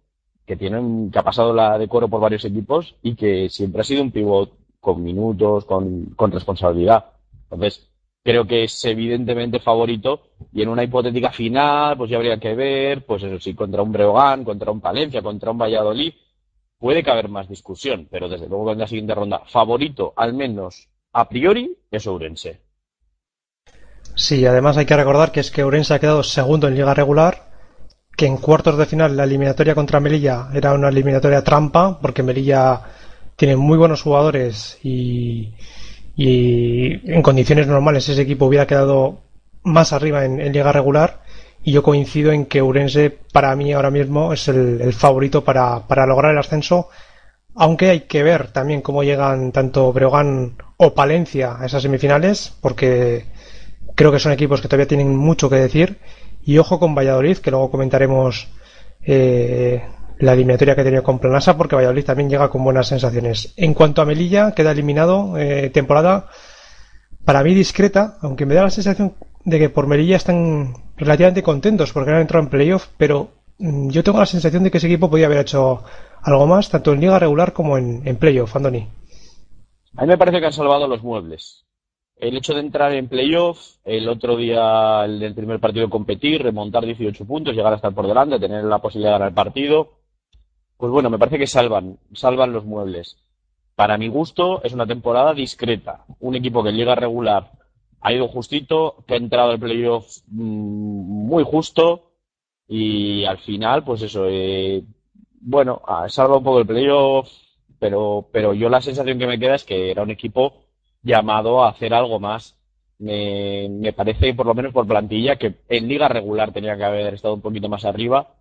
que, 0.46 0.56
tiene, 0.56 1.10
que 1.12 1.20
ha 1.20 1.24
pasado 1.24 1.54
la 1.54 1.78
de 1.78 1.88
coro 1.88 2.08
por 2.08 2.22
varios 2.22 2.46
equipos 2.46 2.96
y 3.02 3.16
que 3.16 3.50
siempre 3.50 3.82
ha 3.82 3.84
sido 3.84 4.02
un 4.02 4.12
pivot 4.12 4.54
con 4.80 5.04
minutos, 5.04 5.66
con, 5.66 6.06
con 6.16 6.32
responsabilidad. 6.32 7.06
Entonces, 7.44 7.90
creo 8.24 8.46
que 8.46 8.64
es 8.64 8.86
evidentemente 8.86 9.60
favorito 9.60 10.22
y 10.54 10.62
en 10.62 10.70
una 10.70 10.84
hipotética 10.84 11.32
final, 11.32 11.98
pues 11.98 12.10
ya 12.10 12.18
habría 12.18 12.40
que 12.40 12.56
ver, 12.56 13.06
pues 13.06 13.24
eso 13.24 13.40
sí, 13.40 13.54
contra 13.54 13.82
un 13.82 13.92
Breogán, 13.92 14.44
contra 14.44 14.72
un 14.72 14.82
Palencia, 14.82 15.22
contra 15.22 15.52
un 15.52 15.58
Valladolid, 15.58 16.14
puede 16.78 17.04
caber 17.04 17.30
más 17.30 17.48
discusión, 17.48 18.08
pero 18.10 18.28
desde 18.28 18.48
luego 18.48 18.72
en 18.72 18.80
la 18.80 18.88
siguiente 18.88 19.14
ronda, 19.14 19.44
favorito, 19.46 20.14
al 20.16 20.34
menos 20.34 20.90
a 21.14 21.28
priori, 21.28 21.78
es 21.92 22.08
Ourense. 22.08 22.71
Sí, 24.16 24.46
además 24.46 24.78
hay 24.78 24.86
que 24.86 24.96
recordar 24.96 25.32
que 25.32 25.40
es 25.40 25.52
que 25.52 25.64
Ourense 25.64 25.94
ha 25.94 26.00
quedado 26.00 26.24
segundo 26.24 26.68
en 26.68 26.76
liga 26.76 26.94
regular, 26.94 27.50
que 28.16 28.26
en 28.26 28.38
cuartos 28.38 28.78
de 28.78 28.86
final 28.86 29.16
la 29.16 29.24
eliminatoria 29.24 29.76
contra 29.76 30.00
Melilla 30.00 30.50
era 30.54 30.74
una 30.74 30.90
eliminatoria 30.90 31.44
trampa, 31.44 32.00
porque 32.00 32.24
Melilla 32.24 32.82
tiene 33.36 33.56
muy 33.56 33.78
buenos 33.78 34.02
jugadores 34.02 34.78
y, 34.84 35.54
en 36.18 37.22
condiciones 37.24 37.68
normales 37.68 38.08
ese 38.10 38.22
equipo 38.22 38.46
hubiera 38.46 38.68
quedado 38.68 39.22
más 39.64 39.94
arriba 39.94 40.26
en 40.26 40.52
liga 40.52 40.72
regular. 40.72 41.22
Y 41.64 41.74
yo 41.74 41.84
coincido 41.84 42.32
en 42.32 42.46
que 42.46 42.62
Urense 42.62 43.12
para 43.32 43.56
mí 43.56 43.72
ahora 43.72 43.92
mismo 43.92 44.34
es 44.34 44.48
el, 44.48 44.94
favorito 44.94 45.44
para, 45.44 45.88
para, 45.88 46.08
lograr 46.08 46.32
el 46.32 46.40
ascenso, 46.40 46.90
aunque 47.56 47.90
hay 47.90 48.00
que 48.02 48.24
ver 48.24 48.48
también 48.52 48.82
cómo 48.82 49.04
llegan 49.04 49.52
tanto 49.52 49.94
Breogán 49.94 50.56
o 50.78 50.94
Palencia 50.96 51.58
a 51.60 51.66
esas 51.66 51.84
semifinales, 51.84 52.54
porque 52.62 53.26
creo 54.02 54.12
que 54.12 54.20
son 54.20 54.32
equipos 54.32 54.62
que 54.62 54.68
todavía 54.68 54.88
tienen 54.88 55.16
mucho 55.16 55.48
que 55.48 55.58
decir. 55.58 56.00
Y 56.44 56.58
ojo 56.58 56.80
con 56.80 56.96
Valladolid, 56.96 57.38
que 57.38 57.52
luego 57.52 57.70
comentaremos 57.70 58.48
eh, 59.06 59.84
la 60.18 60.34
eliminatoria 60.34 60.74
que 60.74 60.82
ha 60.82 60.84
tenido 60.84 61.04
con 61.04 61.20
Planasa, 61.20 61.56
porque 61.56 61.76
Valladolid 61.76 62.04
también 62.04 62.28
llega 62.28 62.50
con 62.50 62.64
buenas 62.64 62.88
sensaciones. 62.88 63.54
En 63.58 63.76
cuanto 63.76 64.02
a 64.02 64.06
Melilla, 64.06 64.54
queda 64.56 64.72
eliminado 64.72 65.38
eh, 65.38 65.70
temporada 65.70 66.30
para 67.26 67.44
mí 67.44 67.54
discreta, 67.54 68.18
aunque 68.22 68.48
me 68.48 68.56
da 68.56 68.64
la 68.64 68.72
sensación 68.72 69.14
de 69.46 69.60
que 69.60 69.70
por 69.70 69.86
Melilla 69.86 70.18
están 70.18 70.74
relativamente 70.98 71.44
contentos 71.44 71.94
porque 71.94 72.10
han 72.10 72.22
entrado 72.22 72.44
en 72.44 72.50
playoff, 72.50 72.88
pero 72.98 73.30
mm, 73.60 73.90
yo 73.90 74.04
tengo 74.04 74.18
la 74.18 74.26
sensación 74.26 74.64
de 74.64 74.72
que 74.72 74.80
ese 74.80 74.88
equipo 74.88 75.12
podía 75.12 75.28
haber 75.28 75.38
hecho 75.38 75.84
algo 76.24 76.48
más, 76.48 76.70
tanto 76.70 76.92
en 76.92 77.02
liga 77.02 77.20
regular 77.20 77.54
como 77.54 77.78
en, 77.78 78.02
en 78.06 78.16
playoff, 78.16 78.56
Andoni. 78.56 78.88
A 79.96 80.02
mí 80.02 80.08
me 80.08 80.18
parece 80.18 80.40
que 80.40 80.48
han 80.48 80.54
salvado 80.54 80.88
los 80.88 81.04
muebles. 81.04 81.66
El 82.22 82.38
hecho 82.38 82.54
de 82.54 82.60
entrar 82.60 82.94
en 82.94 83.08
playoff, 83.08 83.78
el 83.84 84.08
otro 84.08 84.38
día, 84.38 85.06
el 85.06 85.20
del 85.20 85.34
primer 85.34 85.60
partido 85.60 85.90
competir, 85.90 86.44
remontar 86.44 86.86
18 86.86 87.26
puntos, 87.26 87.56
llegar 87.56 87.74
a 87.74 87.78
estar 87.78 87.96
por 87.96 88.06
delante, 88.06 88.40
tener 88.40 88.64
la 88.64 88.78
posibilidad 88.78 89.10
de 89.10 89.14
ganar 89.14 89.30
el 89.30 89.34
partido, 89.34 89.90
pues 90.78 90.92
bueno, 90.92 91.10
me 91.10 91.18
parece 91.18 91.40
que 91.40 91.48
salvan, 91.48 91.98
salvan 92.14 92.54
los 92.54 92.64
muebles. 92.64 93.18
Para 93.76 93.98
mi 93.98 94.08
gusto, 94.08 94.62
es 94.64 94.72
una 94.72 94.86
temporada 94.86 95.34
discreta. 95.34 96.06
Un 96.20 96.36
equipo 96.36 96.62
que 96.62 96.70
en 96.70 96.78
liga 96.78 96.94
regular 96.94 97.54
ha 98.02 98.14
ido 98.14 98.28
justito, 98.28 99.04
que 99.08 99.16
ha 99.16 99.18
entrado 99.18 99.54
el 99.54 99.60
playoff 99.60 100.06
mm, 100.28 101.28
muy 101.28 101.44
justo 101.44 102.12
y 102.68 103.26
al 103.26 103.40
final, 103.40 103.84
pues 103.84 104.04
eso, 104.04 104.28
eh, 104.30 104.84
bueno, 105.40 105.82
ha 105.88 106.08
salvado 106.08 106.38
un 106.38 106.44
poco 106.44 106.60
el 106.60 106.68
playoff, 106.68 107.32
pero, 107.80 108.28
pero 108.32 108.54
yo 108.54 108.70
la 108.70 108.80
sensación 108.80 109.18
que 109.18 109.26
me 109.26 109.40
queda 109.40 109.56
es 109.56 109.64
que 109.64 109.90
era 109.90 110.04
un 110.04 110.12
equipo 110.12 110.61
llamado 111.04 111.64
a 111.64 111.70
hacer 111.70 111.94
algo 111.94 112.20
más. 112.20 112.58
Me, 113.00 113.68
me 113.70 113.94
parece, 113.94 114.34
por 114.34 114.46
lo 114.46 114.54
menos 114.54 114.74
por 114.74 114.88
plantilla, 114.88 115.38
que 115.38 115.56
en 115.70 115.88
liga 115.88 116.08
regular 116.08 116.52
tenía 116.52 116.78
que 116.78 116.84
haber 116.84 117.16
estado 117.16 117.34
un 117.34 117.42
poquito 117.42 117.68
más 117.70 117.86
arriba. 117.86 118.36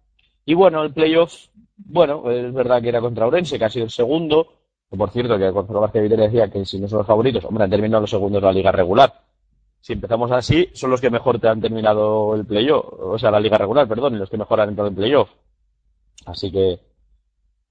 Y 0.44 0.54
bueno, 0.54 0.82
el 0.82 0.92
playoff, 0.92 1.48
bueno, 1.76 2.30
es 2.30 2.52
verdad 2.52 2.82
que 2.82 2.88
era 2.90 3.00
contra 3.00 3.26
Orense, 3.26 3.58
que 3.58 3.64
ha 3.64 3.70
sido 3.70 3.84
el 3.86 3.90
segundo. 3.90 4.54
Por 4.90 5.10
cierto, 5.10 5.38
que 5.38 5.50
Gonzalo 5.50 5.80
García 5.82 6.02
Vitoria 6.02 6.26
decía 6.26 6.50
que 6.50 6.64
si 6.64 6.80
no 6.80 6.88
son 6.88 6.98
los 6.98 7.06
favoritos, 7.06 7.44
hombre, 7.44 7.64
han 7.64 7.70
terminado 7.70 8.02
los 8.02 8.10
segundos 8.10 8.42
de 8.42 8.46
la 8.46 8.52
liga 8.52 8.72
regular 8.72 9.12
si 9.80 9.94
empezamos 9.94 10.30
así, 10.30 10.68
son 10.74 10.90
los 10.90 11.00
que 11.00 11.10
mejor 11.10 11.40
te 11.40 11.48
han 11.48 11.60
terminado 11.60 12.34
el 12.34 12.44
playoff, 12.44 12.84
o 13.00 13.18
sea, 13.18 13.30
la 13.30 13.40
liga 13.40 13.56
regular, 13.58 13.88
perdón, 13.88 14.14
y 14.14 14.18
los 14.18 14.28
que 14.28 14.36
mejor 14.36 14.60
han 14.60 14.70
entrado 14.70 14.88
en 14.88 14.94
playoff. 14.94 15.30
Así 16.26 16.50
que. 16.52 16.80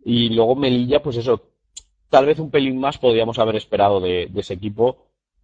Y 0.03 0.29
luego 0.29 0.55
Melilla, 0.55 1.01
pues 1.03 1.17
eso, 1.17 1.41
tal 2.09 2.25
vez 2.25 2.39
un 2.39 2.51
pelín 2.51 2.79
más 2.79 2.97
podríamos 2.97 3.39
haber 3.39 3.55
esperado 3.55 3.99
de, 3.99 4.27
de 4.29 4.41
ese 4.41 4.55
equipo, 4.55 4.97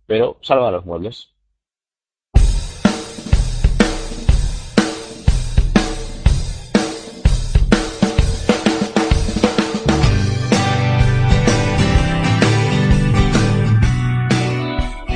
pero 0.05 0.37
salva 0.41 0.71
los 0.71 0.85
muebles. 0.85 1.31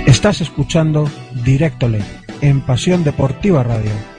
Estás 0.06 0.42
escuchando 0.42 1.06
Directo 1.46 1.88
LED 1.88 2.04
en 2.42 2.60
Pasión 2.66 3.04
Deportiva 3.06 3.64
Radio. 3.64 4.19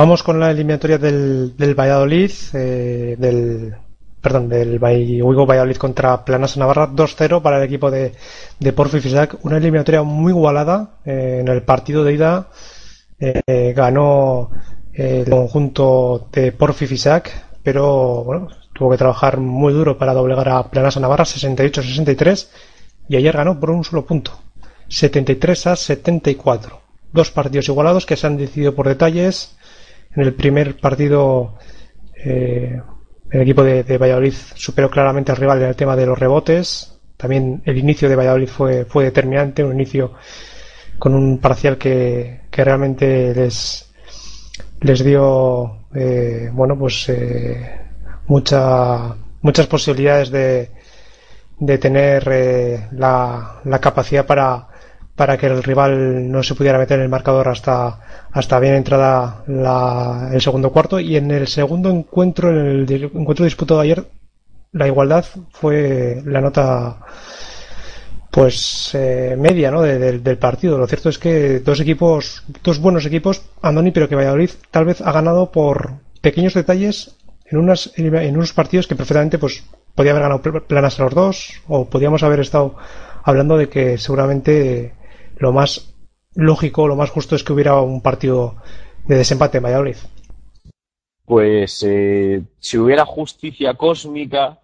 Vamos 0.00 0.22
con 0.22 0.40
la 0.40 0.50
eliminatoria 0.50 0.96
del, 0.96 1.54
del 1.58 1.78
Valladolid, 1.78 2.30
eh, 2.54 3.16
del 3.18 3.74
perdón, 4.22 4.48
del 4.48 4.82
Hugo 5.22 5.44
Valladolid 5.44 5.76
contra 5.76 6.24
Planas 6.24 6.56
Navarra, 6.56 6.88
2-0 6.88 7.42
para 7.42 7.58
el 7.58 7.64
equipo 7.64 7.90
de, 7.90 8.14
de 8.58 8.72
Porfi 8.72 8.98
Fisac, 9.00 9.36
una 9.44 9.58
eliminatoria 9.58 10.02
muy 10.02 10.32
igualada 10.32 10.92
eh, 11.04 11.40
en 11.42 11.48
el 11.48 11.64
partido 11.64 12.02
de 12.02 12.14
ida. 12.14 12.48
Eh, 13.18 13.74
ganó 13.76 14.50
el 14.94 15.28
conjunto 15.28 16.30
de 16.32 16.52
Porfi 16.52 16.86
Fisac, 16.86 17.30
pero 17.62 18.24
bueno, 18.24 18.48
tuvo 18.72 18.92
que 18.92 18.96
trabajar 18.96 19.36
muy 19.36 19.74
duro 19.74 19.98
para 19.98 20.14
doblegar 20.14 20.48
a 20.48 20.70
Planas 20.70 20.98
Navarra 20.98 21.24
68-63 21.24 22.48
y 23.10 23.16
ayer 23.16 23.36
ganó 23.36 23.60
por 23.60 23.68
un 23.68 23.84
solo 23.84 24.06
punto, 24.06 24.32
73 24.88 25.66
a 25.66 25.76
74. 25.76 26.80
Dos 27.12 27.30
partidos 27.32 27.68
igualados 27.68 28.06
que 28.06 28.16
se 28.16 28.26
han 28.26 28.38
decidido 28.38 28.74
por 28.74 28.88
detalles. 28.88 29.56
En 30.14 30.22
el 30.22 30.34
primer 30.34 30.76
partido 30.78 31.56
eh, 32.24 32.80
el 33.30 33.42
equipo 33.42 33.62
de, 33.62 33.98
Valladolid 33.98 34.34
superó 34.54 34.90
claramente 34.90 35.30
al 35.30 35.38
rival 35.38 35.62
en 35.62 35.68
el 35.68 35.76
tema 35.76 35.94
de 35.96 36.06
los 36.06 36.18
rebotes. 36.18 36.98
También 37.16 37.62
el 37.64 37.78
inicio 37.78 38.08
de 38.08 38.16
Valladolid 38.16 38.48
fue, 38.48 38.84
fue 38.84 39.04
determinante, 39.04 39.62
un 39.62 39.74
inicio 39.74 40.14
con 40.98 41.14
un 41.14 41.38
parcial 41.38 41.78
que, 41.78 42.40
realmente 42.50 43.34
les, 43.34 43.90
les 44.80 45.02
dio 45.02 45.86
eh, 45.94 46.50
bueno 46.52 46.78
pues 46.78 47.08
eh, 47.08 47.80
mucha, 48.26 49.14
muchas 49.40 49.66
posibilidades 49.66 50.30
de, 50.30 50.70
de 51.58 51.78
tener 51.78 52.28
eh, 52.30 52.88
la, 52.92 53.60
la, 53.64 53.80
capacidad 53.80 54.26
para, 54.26 54.68
para 55.20 55.36
que 55.36 55.48
el 55.48 55.62
rival 55.62 56.30
no 56.30 56.42
se 56.42 56.54
pudiera 56.54 56.78
meter 56.78 56.96
en 56.96 57.02
el 57.02 57.10
marcador 57.10 57.46
hasta, 57.48 57.98
hasta 58.32 58.58
bien 58.58 58.72
entrada 58.72 59.44
la, 59.48 60.30
el 60.32 60.40
segundo 60.40 60.72
cuarto. 60.72 60.98
Y 60.98 61.14
en 61.14 61.30
el 61.30 61.46
segundo 61.46 61.90
encuentro, 61.90 62.48
en 62.48 62.88
el 62.88 63.04
encuentro 63.04 63.44
disputado 63.44 63.80
ayer, 63.80 64.06
la 64.72 64.86
igualdad 64.86 65.26
fue 65.50 66.22
la 66.24 66.40
nota 66.40 67.00
pues 68.30 68.94
eh, 68.94 69.36
media 69.38 69.70
¿no? 69.70 69.82
del 69.82 70.38
partido. 70.38 70.78
Lo 70.78 70.86
cierto 70.86 71.10
es 71.10 71.18
que 71.18 71.60
dos 71.60 71.80
equipos, 71.80 72.42
dos 72.64 72.78
buenos 72.78 73.04
equipos, 73.04 73.42
Andoni, 73.60 73.90
pero 73.90 74.08
que 74.08 74.16
Valladolid 74.16 74.52
tal 74.70 74.86
vez 74.86 75.02
ha 75.02 75.12
ganado 75.12 75.52
por 75.52 75.96
pequeños 76.22 76.54
detalles 76.54 77.14
en, 77.44 77.58
unas, 77.58 77.92
en 77.96 78.36
unos 78.36 78.54
partidos 78.54 78.86
que 78.86 78.96
perfectamente 78.96 79.36
pues 79.36 79.64
podía 79.94 80.12
haber 80.12 80.22
ganado 80.22 80.40
planas 80.40 80.98
a 80.98 81.02
los 81.04 81.14
dos 81.14 81.60
o 81.68 81.90
podíamos 81.90 82.22
haber 82.22 82.40
estado 82.40 82.76
hablando 83.22 83.58
de 83.58 83.68
que 83.68 83.98
seguramente 83.98 84.98
lo 85.40 85.52
más 85.52 85.96
lógico, 86.34 86.86
lo 86.86 86.96
más 86.96 87.10
justo 87.10 87.34
es 87.34 87.42
que 87.42 87.52
hubiera 87.52 87.80
un 87.80 88.02
partido 88.02 88.56
de 89.06 89.16
desempate 89.16 89.58
en 89.58 89.64
Valladolid. 89.64 89.96
Pues 91.24 91.82
eh, 91.88 92.42
si 92.58 92.78
hubiera 92.78 93.04
justicia 93.06 93.74
cósmica, 93.74 94.58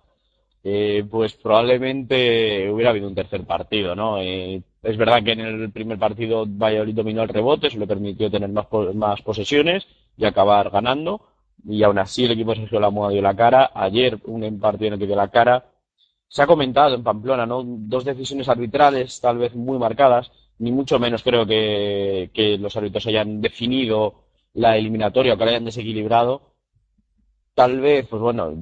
eh, 0.62 1.04
pues 1.11 1.33
probablemente 1.35 2.71
hubiera 2.71 2.90
habido 2.90 3.09
un 3.09 3.14
tercer 3.14 3.45
partido, 3.45 3.95
¿no? 3.95 4.21
Eh, 4.21 4.62
es 4.83 4.97
verdad 4.97 5.23
que 5.25 5.33
en 5.33 5.40
el 5.40 5.71
primer 5.71 5.99
partido 5.99 6.45
Valladolid 6.47 6.95
dominó 6.95 7.23
el 7.23 7.28
rebote, 7.28 7.68
eso 7.68 7.78
le 7.78 7.87
permitió 7.87 8.30
tener 8.30 8.50
más, 8.50 8.66
más 8.95 9.23
posesiones 9.23 9.87
y 10.16 10.26
acabar 10.26 10.71
ganando, 10.71 11.23
y 11.66 11.83
aún 11.83 11.99
así 11.99 12.25
el 12.25 12.33
equipo 12.33 12.50
de 12.50 12.61
Sergio 12.61 12.80
Lamoa 12.80 13.11
dio 13.11 13.23
la 13.23 13.35
cara. 13.35 13.71
Ayer 13.75 14.18
un 14.26 14.61
partido 14.61 14.88
en 14.88 14.92
el 14.95 14.99
que 14.99 15.06
dio 15.06 15.16
la 15.16 15.28
cara. 15.28 15.64
Se 16.28 16.42
ha 16.42 16.47
comentado 16.47 16.95
en 16.95 17.02
Pamplona, 17.02 17.47
¿no? 17.47 17.62
Dos 17.64 18.04
decisiones 18.04 18.49
arbitrales 18.49 19.21
tal 19.21 19.38
vez 19.38 19.54
muy 19.54 19.78
marcadas 19.78 20.30
ni 20.59 20.73
mucho 20.73 20.99
menos 20.99 21.23
creo 21.23 21.47
que, 21.47 22.59
los 22.61 22.77
árbitros 22.77 23.07
hayan 23.07 23.41
definido 23.41 24.25
la 24.55 24.77
eliminatoria 24.77 25.35
o 25.35 25.39
que 25.39 25.45
la 25.45 25.51
hayan 25.53 25.65
desequilibrado. 25.65 26.55
Tal 27.55 27.81
vez, 27.81 28.07
pues 28.09 28.21
bueno, 28.21 28.53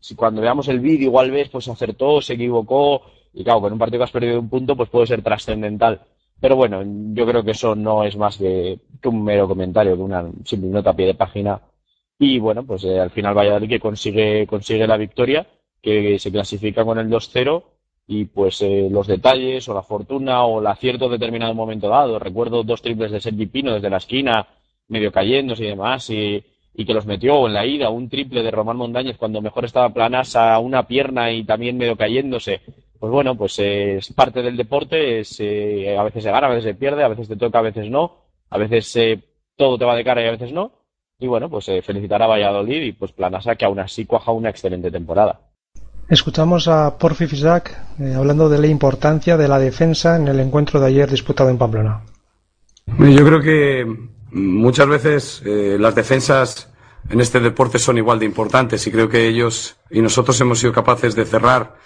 si 0.00 0.14
cuando 0.14 0.40
veamos 0.40 0.68
el 0.68 0.80
vídeo 0.80 1.06
igual 1.08 1.30
ves, 1.30 1.48
pues 1.48 1.68
acertó, 1.68 2.20
se 2.20 2.34
equivocó, 2.34 3.02
y 3.32 3.42
claro, 3.44 3.60
con 3.62 3.72
un 3.72 3.78
partido 3.78 3.98
que 4.00 4.04
has 4.04 4.10
perdido 4.12 4.40
un 4.40 4.48
punto, 4.48 4.76
pues 4.76 4.88
puede 4.90 5.06
ser 5.06 5.22
trascendental. 5.22 6.02
Pero 6.40 6.56
bueno, 6.56 6.82
yo 7.14 7.26
creo 7.26 7.44
que 7.44 7.52
eso 7.52 7.74
no 7.74 8.04
es 8.04 8.16
más 8.16 8.36
que, 8.38 8.78
un 9.04 9.24
mero 9.24 9.48
comentario, 9.48 9.96
que 9.96 10.02
una 10.02 10.30
simple 10.44 10.70
nota 10.70 10.90
a 10.90 10.96
pie 10.96 11.06
de 11.06 11.14
página. 11.14 11.60
Y 12.18 12.38
bueno, 12.38 12.64
pues 12.64 12.84
eh, 12.84 13.00
al 13.00 13.10
final 13.10 13.34
Valladolid 13.36 13.68
que 13.68 13.80
consigue, 13.80 14.46
consigue 14.46 14.86
la 14.86 14.96
victoria, 14.96 15.46
que 15.82 16.18
se 16.18 16.30
clasifica 16.32 16.84
con 16.84 16.98
el 16.98 17.08
2-0 17.10 17.64
y 18.06 18.26
pues 18.26 18.60
eh, 18.62 18.88
los 18.90 19.06
detalles 19.06 19.68
o 19.68 19.74
la 19.74 19.82
fortuna 19.82 20.44
o 20.44 20.60
el 20.60 20.66
acierto 20.66 21.08
determinado 21.08 21.54
momento 21.54 21.88
dado. 21.88 22.18
Recuerdo 22.18 22.62
dos 22.62 22.82
triples 22.82 23.10
de 23.10 23.20
Sergi 23.20 23.46
Pino 23.46 23.72
desde 23.72 23.90
la 23.90 23.96
esquina, 23.96 24.46
medio 24.88 25.10
cayéndose 25.10 25.64
y 25.64 25.68
demás, 25.68 26.10
y, 26.10 26.44
que 26.74 26.94
los 26.94 27.06
metió 27.06 27.46
en 27.46 27.54
la 27.54 27.64
ida, 27.64 27.88
un 27.90 28.08
triple 28.08 28.42
de 28.42 28.50
Román 28.50 28.76
Mondañez 28.76 29.16
cuando 29.16 29.40
mejor 29.40 29.64
estaba 29.64 29.94
planas 29.94 30.36
a 30.36 30.58
una 30.58 30.86
pierna 30.86 31.32
y 31.32 31.44
también 31.44 31.78
medio 31.78 31.96
cayéndose. 31.96 32.60
Pues 32.98 33.12
bueno, 33.12 33.36
pues 33.36 33.58
eh, 33.58 33.96
es 33.98 34.12
parte 34.12 34.42
del 34.42 34.56
deporte, 34.56 35.20
es, 35.20 35.38
eh, 35.40 35.96
a 35.96 36.02
veces 36.02 36.24
se 36.24 36.30
gana, 36.30 36.46
a 36.48 36.50
veces 36.50 36.64
se 36.64 36.74
pierde, 36.74 37.04
a 37.04 37.08
veces 37.08 37.28
te 37.28 37.36
toca, 37.36 37.58
a 37.60 37.62
veces 37.62 37.90
no, 37.90 38.24
a 38.50 38.58
veces 38.58 38.98
todo 39.56 39.78
te 39.78 39.84
va 39.84 39.96
de 39.96 40.04
cara 40.04 40.22
y 40.22 40.26
a 40.26 40.32
veces 40.32 40.52
no. 40.52 40.72
Y 41.18 41.26
bueno, 41.26 41.48
pues 41.48 41.70
felicitar 41.82 42.20
a 42.22 42.26
Valladolid 42.26 42.82
y 42.82 42.92
pues 42.92 43.12
Planasa 43.12 43.56
que 43.56 43.64
aún 43.64 43.78
así 43.78 44.04
cuaja 44.04 44.32
una 44.32 44.50
excelente 44.50 44.90
temporada. 44.90 45.53
Escuchamos 46.08 46.68
a 46.68 46.98
Porfi 46.98 47.26
Fisac 47.26 47.70
eh, 47.98 48.14
hablando 48.14 48.48
de 48.48 48.58
la 48.58 48.66
importancia 48.66 49.36
de 49.36 49.48
la 49.48 49.58
defensa 49.58 50.16
en 50.16 50.28
el 50.28 50.38
encuentro 50.40 50.78
de 50.78 50.88
ayer 50.88 51.10
disputado 51.10 51.48
en 51.48 51.56
Pamplona. 51.56 52.02
Yo 52.86 53.24
creo 53.24 53.40
que 53.40 53.86
muchas 54.30 54.86
veces 54.86 55.42
eh, 55.46 55.78
las 55.80 55.94
defensas 55.94 56.70
en 57.08 57.20
este 57.20 57.40
deporte 57.40 57.78
son 57.78 57.96
igual 57.96 58.18
de 58.18 58.26
importantes 58.26 58.86
y 58.86 58.90
creo 58.90 59.08
que 59.08 59.26
ellos 59.26 59.76
y 59.90 60.02
nosotros 60.02 60.38
hemos 60.40 60.58
sido 60.58 60.72
capaces 60.72 61.14
de 61.14 61.24
cerrar 61.24 61.76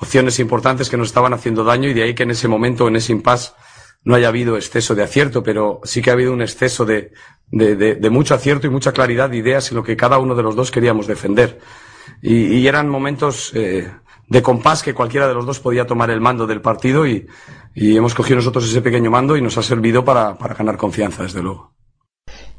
opciones 0.00 0.38
importantes 0.38 0.88
que 0.88 0.96
nos 0.96 1.08
estaban 1.08 1.34
haciendo 1.34 1.64
daño 1.64 1.88
y 1.90 1.94
de 1.94 2.04
ahí 2.04 2.14
que 2.14 2.22
en 2.22 2.30
ese 2.30 2.48
momento, 2.48 2.88
en 2.88 2.96
ese 2.96 3.12
impasse, 3.12 3.52
no 4.04 4.14
haya 4.14 4.28
habido 4.28 4.56
exceso 4.56 4.94
de 4.94 5.02
acierto, 5.02 5.42
pero 5.42 5.80
sí 5.84 6.00
que 6.00 6.10
ha 6.10 6.14
habido 6.14 6.32
un 6.32 6.40
exceso 6.40 6.86
de, 6.86 7.12
de 7.50 8.10
mucho 8.10 8.34
acierto 8.34 8.66
y 8.66 8.70
mucha 8.70 8.92
claridad 8.92 9.28
de 9.28 9.38
ideas 9.38 9.70
en 9.70 9.76
lo 9.76 9.82
que 9.82 9.96
cada 9.96 10.18
uno 10.18 10.34
de 10.34 10.42
los 10.42 10.54
dos 10.54 10.70
queríamos 10.70 11.06
defender 11.06 11.58
y, 12.22 12.66
eran 12.66 12.88
momentos 12.88 13.52
eh, 13.54 13.90
de 14.28 14.42
compás 14.42 14.82
que 14.82 14.94
cualquiera 14.94 15.28
de 15.28 15.34
los 15.34 15.46
dos 15.46 15.60
podía 15.60 15.86
tomar 15.86 16.10
el 16.10 16.20
mando 16.20 16.46
del 16.46 16.60
partido 16.60 17.06
y, 17.06 17.26
hemos 17.74 18.14
cogido 18.14 18.36
nosotros 18.36 18.68
ese 18.68 18.82
pequeño 18.82 19.10
mando 19.10 19.36
y 19.36 19.42
nos 19.42 19.56
ha 19.56 19.62
servido 19.62 20.04
para, 20.04 20.32
ganar 20.34 20.76
confianza, 20.76 21.22
desde 21.22 21.42
luego. 21.42 21.72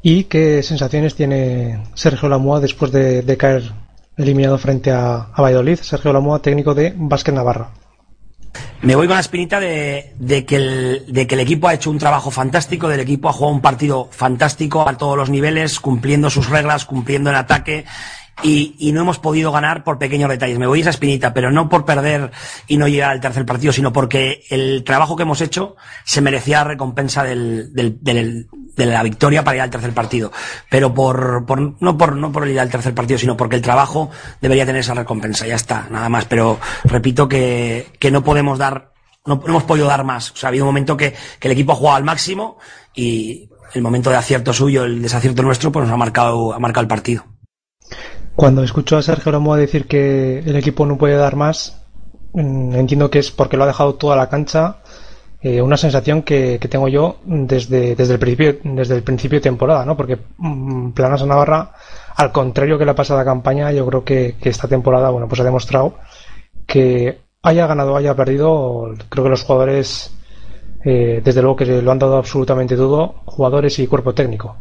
¿Y 0.02 0.24
qué 0.24 0.62
sensaciones 0.62 1.14
tiene 1.14 1.84
Sergio 1.94 2.28
Lamoa 2.28 2.60
después 2.60 2.90
de, 2.90 3.36
caer 3.36 3.70
eliminado 4.16 4.56
frente 4.56 4.90
a, 4.90 5.28
a, 5.32 5.42
Valladolid? 5.42 5.78
Sergio 5.80 6.12
Lamoa, 6.12 6.40
técnico 6.40 6.74
de 6.74 6.94
Vázquez 6.96 7.34
Navarra. 7.34 7.70
Me 8.82 8.96
voy 8.96 9.06
con 9.06 9.14
la 9.16 9.20
espinita 9.20 9.60
de, 9.60 10.14
que 10.46 10.56
el, 10.56 11.04
de 11.06 11.26
que 11.26 11.34
el 11.34 11.40
equipo 11.42 11.68
ha 11.68 11.74
hecho 11.74 11.90
un 11.90 11.98
trabajo 11.98 12.30
fantástico, 12.30 12.88
del 12.88 13.00
equipo 13.00 13.28
ha 13.28 13.32
jugado 13.32 13.54
un 13.54 13.60
partido 13.60 14.08
fantástico 14.10 14.88
a 14.88 14.96
todos 14.96 15.18
los 15.18 15.28
niveles, 15.28 15.80
cumpliendo 15.80 16.30
sus 16.30 16.48
reglas, 16.48 16.86
cumpliendo 16.86 17.28
en 17.28 17.36
ataque 17.36 17.84
y, 18.42 18.92
no 18.92 19.02
hemos 19.02 19.18
podido 19.18 19.52
ganar 19.52 19.84
por 19.84 19.98
pequeños 19.98 20.28
detalles. 20.28 20.58
Me 20.58 20.66
voy 20.66 20.80
a 20.80 20.82
esa 20.82 20.90
espinita, 20.90 21.32
pero 21.32 21.50
no 21.50 21.68
por 21.68 21.84
perder 21.84 22.30
y 22.66 22.76
no 22.76 22.88
llegar 22.88 23.10
al 23.10 23.20
tercer 23.20 23.46
partido, 23.46 23.72
sino 23.72 23.92
porque 23.92 24.44
el 24.50 24.84
trabajo 24.84 25.16
que 25.16 25.22
hemos 25.22 25.40
hecho 25.40 25.76
se 26.04 26.20
merecía 26.20 26.64
recompensa 26.64 27.24
del, 27.24 27.72
de 27.72 28.86
la 28.86 29.02
victoria 29.02 29.44
para 29.44 29.56
ir 29.56 29.62
al 29.62 29.70
tercer 29.70 29.92
partido. 29.92 30.32
Pero 30.68 30.94
por, 30.94 31.44
por, 31.46 31.60
no 31.80 31.98
por, 31.98 32.16
no 32.16 32.32
por 32.32 32.48
ir 32.48 32.60
al 32.60 32.70
tercer 32.70 32.94
partido, 32.94 33.18
sino 33.18 33.36
porque 33.36 33.56
el 33.56 33.62
trabajo 33.62 34.10
debería 34.40 34.66
tener 34.66 34.80
esa 34.80 34.94
recompensa. 34.94 35.46
Ya 35.46 35.56
está, 35.56 35.86
nada 35.90 36.08
más. 36.08 36.24
Pero 36.24 36.58
repito 36.84 37.28
que, 37.28 37.88
que 37.98 38.10
no 38.10 38.24
podemos 38.24 38.58
dar, 38.58 38.92
no, 39.26 39.42
hemos 39.46 39.64
podido 39.64 39.86
dar 39.86 40.04
más. 40.04 40.32
O 40.32 40.36
sea, 40.36 40.48
ha 40.48 40.50
habido 40.50 40.64
un 40.64 40.68
momento 40.68 40.96
que, 40.96 41.14
que 41.38 41.48
el 41.48 41.52
equipo 41.52 41.72
ha 41.72 41.76
jugado 41.76 41.96
al 41.96 42.04
máximo 42.04 42.58
y 42.94 43.50
el 43.74 43.82
momento 43.82 44.10
de 44.10 44.16
acierto 44.16 44.52
suyo, 44.52 44.84
el 44.84 45.02
desacierto 45.02 45.42
nuestro, 45.42 45.70
pues 45.70 45.84
nos 45.84 45.94
ha 45.94 45.96
marcado, 45.96 46.52
ha 46.52 46.58
marcado 46.58 46.82
el 46.82 46.88
partido. 46.88 47.24
Cuando 48.40 48.62
escucho 48.62 48.96
a 48.96 49.02
Sergio 49.02 49.32
Romo 49.32 49.54
decir 49.54 49.86
que 49.86 50.38
el 50.38 50.56
equipo 50.56 50.86
no 50.86 50.96
puede 50.96 51.14
dar 51.14 51.36
más, 51.36 51.84
mm, 52.32 52.74
entiendo 52.74 53.10
que 53.10 53.18
es 53.18 53.30
porque 53.30 53.58
lo 53.58 53.64
ha 53.64 53.66
dejado 53.66 53.96
toda 53.96 54.16
la 54.16 54.30
cancha. 54.30 54.76
Eh, 55.42 55.60
una 55.60 55.76
sensación 55.76 56.22
que, 56.22 56.58
tengo 56.58 56.88
yo 56.88 57.18
desde, 57.26 57.94
desde, 57.94 58.14
el 58.14 58.18
principio, 58.18 58.58
desde 58.64 58.96
el 58.96 59.02
principio 59.02 59.40
de 59.40 59.42
temporada, 59.42 59.84
¿no? 59.84 59.94
Porque 59.94 60.16
mm, 60.38 60.92
Planas 60.92 61.26
Navarra, 61.26 61.72
al 62.16 62.32
contrario 62.32 62.78
que 62.78 62.86
la 62.86 62.94
pasada 62.94 63.26
campaña, 63.26 63.72
yo 63.72 63.84
creo 63.84 64.04
que, 64.04 64.36
esta 64.42 64.66
temporada, 64.66 65.10
bueno, 65.10 65.28
pues 65.28 65.42
ha 65.42 65.44
demostrado 65.44 65.96
que 66.66 67.18
haya 67.42 67.66
ganado 67.66 67.94
haya 67.94 68.16
perdido, 68.16 68.94
creo 69.10 69.24
que 69.24 69.30
los 69.30 69.42
jugadores, 69.42 70.16
eh, 70.86 71.20
desde 71.22 71.42
luego 71.42 71.56
que 71.56 71.82
lo 71.82 71.92
han 71.92 71.98
dado 71.98 72.16
absolutamente 72.16 72.74
todo, 72.74 73.16
jugadores 73.26 73.78
y 73.80 73.86
cuerpo 73.86 74.14
técnico. 74.14 74.56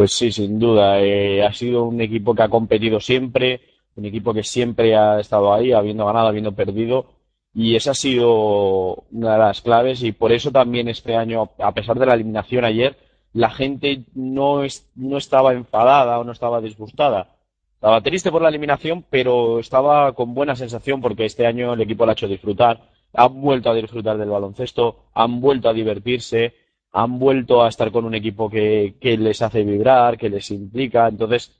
Pues 0.00 0.12
sí, 0.12 0.32
sin 0.32 0.58
duda. 0.58 0.98
Eh, 1.02 1.44
ha 1.44 1.52
sido 1.52 1.84
un 1.84 2.00
equipo 2.00 2.34
que 2.34 2.42
ha 2.42 2.48
competido 2.48 3.00
siempre, 3.00 3.60
un 3.96 4.06
equipo 4.06 4.32
que 4.32 4.42
siempre 4.42 4.96
ha 4.96 5.20
estado 5.20 5.52
ahí, 5.52 5.72
habiendo 5.72 6.06
ganado, 6.06 6.28
habiendo 6.28 6.52
perdido. 6.52 7.04
Y 7.52 7.76
esa 7.76 7.90
ha 7.90 7.94
sido 7.94 9.04
una 9.12 9.32
de 9.34 9.38
las 9.38 9.60
claves 9.60 10.02
y 10.02 10.12
por 10.12 10.32
eso 10.32 10.50
también 10.52 10.88
este 10.88 11.16
año, 11.16 11.50
a 11.58 11.74
pesar 11.74 11.98
de 11.98 12.06
la 12.06 12.14
eliminación 12.14 12.64
ayer, 12.64 12.96
la 13.34 13.50
gente 13.50 14.04
no, 14.14 14.62
no 14.94 15.18
estaba 15.18 15.52
enfadada 15.52 16.18
o 16.18 16.24
no 16.24 16.32
estaba 16.32 16.62
disgustada. 16.62 17.36
Estaba 17.74 18.00
triste 18.00 18.30
por 18.30 18.40
la 18.40 18.48
eliminación, 18.48 19.04
pero 19.10 19.58
estaba 19.58 20.14
con 20.14 20.32
buena 20.32 20.56
sensación 20.56 21.02
porque 21.02 21.26
este 21.26 21.46
año 21.46 21.74
el 21.74 21.80
equipo 21.82 22.06
lo 22.06 22.12
ha 22.12 22.14
hecho 22.14 22.26
disfrutar. 22.26 22.80
Han 23.12 23.42
vuelto 23.42 23.68
a 23.68 23.74
disfrutar 23.74 24.16
del 24.16 24.30
baloncesto, 24.30 25.10
han 25.12 25.42
vuelto 25.42 25.68
a 25.68 25.74
divertirse, 25.74 26.54
han 26.92 27.18
vuelto 27.18 27.62
a 27.62 27.68
estar 27.68 27.90
con 27.92 28.04
un 28.04 28.14
equipo 28.14 28.50
que, 28.50 28.96
que 29.00 29.16
les 29.16 29.42
hace 29.42 29.62
vibrar, 29.64 30.18
que 30.18 30.28
les 30.30 30.50
implica. 30.50 31.08
Entonces, 31.08 31.52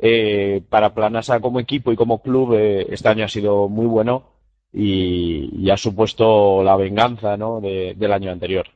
eh, 0.00 0.62
para 0.68 0.94
Planasa 0.94 1.40
como 1.40 1.60
equipo 1.60 1.92
y 1.92 1.96
como 1.96 2.20
club, 2.22 2.54
eh, 2.54 2.86
este 2.90 3.08
año 3.08 3.24
ha 3.24 3.28
sido 3.28 3.68
muy 3.68 3.86
bueno 3.86 4.24
y, 4.72 5.70
ha 5.70 5.76
supuesto 5.76 6.62
la 6.64 6.76
venganza 6.76 7.36
¿no? 7.36 7.60
de- 7.60 7.94
del 7.96 8.12
año 8.12 8.30
anterior. 8.32 8.66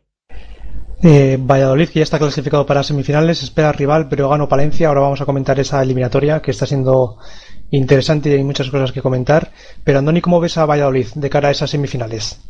Eh, 1.02 1.38
Valladolid, 1.40 1.90
ya 1.94 2.02
está 2.02 2.18
clasificado 2.18 2.66
para 2.66 2.82
semifinales, 2.82 3.42
espera 3.42 3.72
rival, 3.72 4.08
pero 4.08 4.28
ganó 4.28 4.48
Palencia. 4.48 4.88
Ahora 4.88 5.00
vamos 5.02 5.20
a 5.20 5.26
comentar 5.26 5.58
esa 5.60 5.82
eliminatoria 5.82 6.40
que 6.42 6.50
está 6.50 6.66
siendo 6.66 7.18
interesante 7.70 8.30
y 8.30 8.32
hay 8.34 8.44
muchas 8.44 8.70
cosas 8.70 8.92
que 8.92 9.02
comentar. 9.02 9.52
Pero 9.84 9.98
Andoni, 9.98 10.20
¿cómo 10.20 10.40
ves 10.40 10.58
a 10.58 10.66
Valladolid 10.66 11.06
de 11.14 11.30
cara 11.30 11.48
a 11.48 11.50
esas 11.52 11.70
semifinales? 11.70 12.40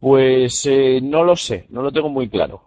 Pues 0.00 0.64
eh, 0.66 1.00
no 1.02 1.24
lo 1.24 1.36
sé, 1.36 1.66
no 1.68 1.82
lo 1.82 1.92
tengo 1.92 2.08
muy 2.08 2.28
claro. 2.28 2.62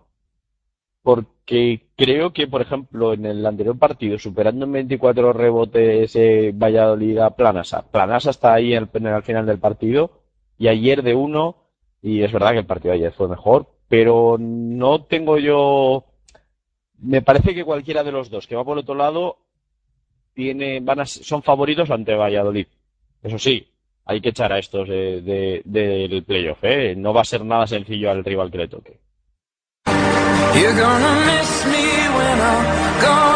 Porque 1.02 1.90
creo 1.98 2.32
que, 2.32 2.48
por 2.48 2.62
ejemplo, 2.62 3.14
en 3.14 3.26
el 3.26 3.46
anterior 3.46 3.78
partido, 3.78 4.20
superando 4.20 4.66
en 4.66 4.72
24 4.72 5.34
rebotes 5.34 6.16
eh, 6.16 6.52
Valladolid 6.54 7.18
a 7.18 7.32
Planasa. 7.32 7.82
Planasa 7.92 8.30
está 8.30 8.54
ahí 8.54 8.76
al, 8.76 8.88
final 9.24 9.46
del 9.46 9.60
partido 9.60 10.22
y 10.58 10.68
ayer 10.68 11.04
de 11.04 11.16
uno, 11.16 11.58
y 12.02 12.22
es 12.22 12.32
verdad 12.32 12.52
que 12.52 12.60
el 12.60 12.66
partido 12.68 12.92
de 12.94 13.00
ayer 13.00 13.14
fue 13.14 13.28
mejor, 13.28 13.68
pero 13.90 14.38
no 14.40 15.04
tengo 15.06 15.38
yo. 15.40 16.06
Me 17.00 17.22
parece 17.22 17.56
que 17.56 17.66
cualquiera 17.66 18.04
de 18.04 18.12
los 18.12 18.30
dos 18.30 18.48
que 18.48 18.56
va 18.56 18.64
por 18.64 18.78
otro 18.78 18.96
lado 18.96 19.38
tiene, 20.34 20.80
van 20.82 21.02
a, 21.02 21.06
son 21.06 21.44
favoritos 21.44 21.90
ante 21.92 22.16
Valladolid. 22.16 22.68
Eso 23.24 23.40
sí, 23.40 23.73
hay 24.06 24.22
que 24.22 24.30
echar 24.30 24.52
a 24.54 24.60
estos 24.60 24.88
de, 24.88 25.22
de- 25.22 25.62
del 26.10 26.24
playoff, 26.24 26.60
¿eh? 26.64 26.94
No 26.96 27.14
va 27.14 27.22
a 27.22 27.26
ser 27.26 27.44
nada 27.46 27.68
sencillo 27.68 28.12
al 28.12 28.24
rival 28.24 28.52
que 28.52 28.58
le 28.58 28.68
toque. 28.68 29.00
You're 30.56 30.72
gonna 30.80 31.14
miss 31.26 31.66
me 31.66 32.18
when 32.18 32.40
I'm 32.40 33.02
gone. 33.02 33.34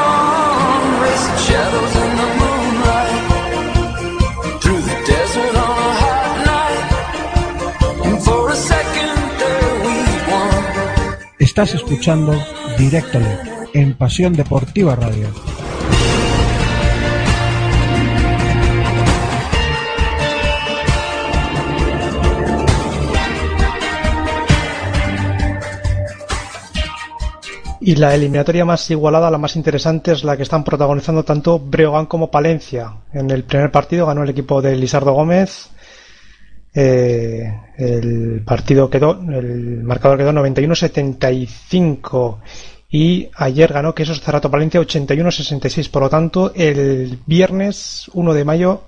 Y 27.88 27.96
la 27.96 28.14
eliminatoria 28.14 28.66
más 28.66 28.92
igualada, 28.92 29.32
la 29.32 29.38
más 29.38 29.56
interesante, 29.56 30.12
es 30.12 30.26
la 30.26 30.36
que 30.36 30.44
están 30.44 30.66
protagonizando 30.66 31.24
tanto 31.24 31.58
Breogán 31.58 32.06
como 32.06 32.30
Palencia. 32.30 32.92
En 33.14 33.32
el 33.32 33.46
primer 33.46 33.72
partido 33.72 34.06
ganó 34.06 34.24
el 34.24 34.30
equipo 34.30 34.62
de 34.62 34.76
Lisardo 34.76 35.14
Gómez. 35.14 35.70
Eh, 36.76 37.50
el 37.78 38.44
partido 38.46 38.90
quedó, 38.90 39.18
el 39.32 39.84
marcador 39.84 40.18
quedó 40.18 40.34
91-75. 40.34 42.40
Y 42.90 43.30
ayer 43.36 43.72
ganó 43.72 43.96
Quesos 43.96 44.20
Zarato 44.20 44.52
Palencia 44.52 44.82
81-66. 44.82 45.90
Por 45.90 46.02
lo 46.02 46.10
tanto, 46.10 46.52
el 46.56 47.20
viernes 47.26 48.12
1 48.14 48.34
de 48.34 48.44
mayo 48.44 48.82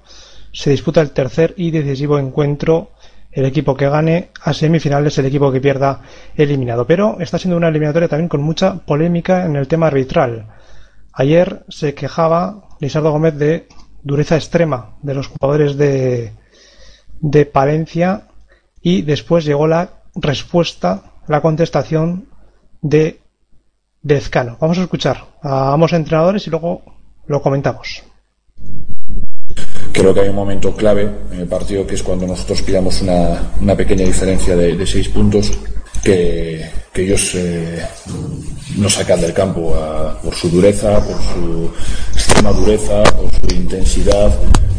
se 0.51 0.71
disputa 0.71 0.99
el 0.99 1.11
tercer 1.11 1.53
y 1.55 1.71
decisivo 1.71 2.19
encuentro. 2.19 2.91
El 3.31 3.45
equipo 3.45 3.75
que 3.75 3.89
gane 3.89 4.29
a 4.41 4.53
semifinales, 4.53 5.17
el 5.17 5.25
equipo 5.25 5.51
que 5.51 5.61
pierda 5.61 6.01
eliminado. 6.35 6.85
Pero 6.87 7.17
está 7.19 7.37
siendo 7.37 7.57
una 7.57 7.67
eliminatoria 7.69 8.07
también 8.07 8.29
con 8.29 8.41
mucha 8.41 8.75
polémica 8.75 9.45
en 9.45 9.55
el 9.55 9.67
tema 9.67 9.87
arbitral. 9.87 10.47
Ayer 11.13 11.63
se 11.69 11.93
quejaba 11.93 12.69
Lisardo 12.79 13.11
Gómez 13.11 13.35
de 13.35 13.67
dureza 14.03 14.35
extrema 14.35 14.95
de 15.01 15.13
los 15.13 15.27
jugadores 15.27 15.77
de, 15.77 16.33
de 17.19 17.45
Palencia 17.45 18.27
y 18.81 19.01
después 19.01 19.45
llegó 19.45 19.67
la 19.67 19.89
respuesta, 20.15 21.11
la 21.27 21.41
contestación 21.41 22.29
de 22.81 23.19
Dezcano. 24.01 24.57
Vamos 24.59 24.77
a 24.77 24.83
escuchar 24.83 25.25
a 25.43 25.73
ambos 25.73 25.93
entrenadores 25.93 26.47
y 26.47 26.49
luego 26.49 26.81
lo 27.27 27.41
comentamos. 27.41 28.03
Creo 29.91 30.13
que 30.13 30.21
hay 30.21 30.29
un 30.29 30.35
momento 30.35 30.73
clave 30.75 31.09
en 31.33 31.39
el 31.41 31.47
partido 31.47 31.85
que 31.85 31.95
es 31.95 32.03
cuando 32.03 32.25
nosotros 32.27 32.61
pillamos 32.61 33.01
una, 33.01 33.51
una 33.59 33.75
pequeña 33.75 34.05
diferencia 34.05 34.55
de, 34.55 34.85
seis 34.87 35.09
puntos 35.09 35.51
que, 36.03 36.63
que 36.93 37.03
ellos 37.03 37.31
eh, 37.35 37.81
nos 38.77 38.93
sacan 38.93 39.19
del 39.19 39.33
campo 39.33 39.75
a- 39.75 40.19
por 40.21 40.33
su 40.35 40.49
dureza, 40.49 41.03
por 41.05 41.17
su 41.33 41.71
extrema 42.15 42.51
dureza, 42.53 43.03
por 43.03 43.29
su 43.49 43.55
intensidad. 43.55 44.31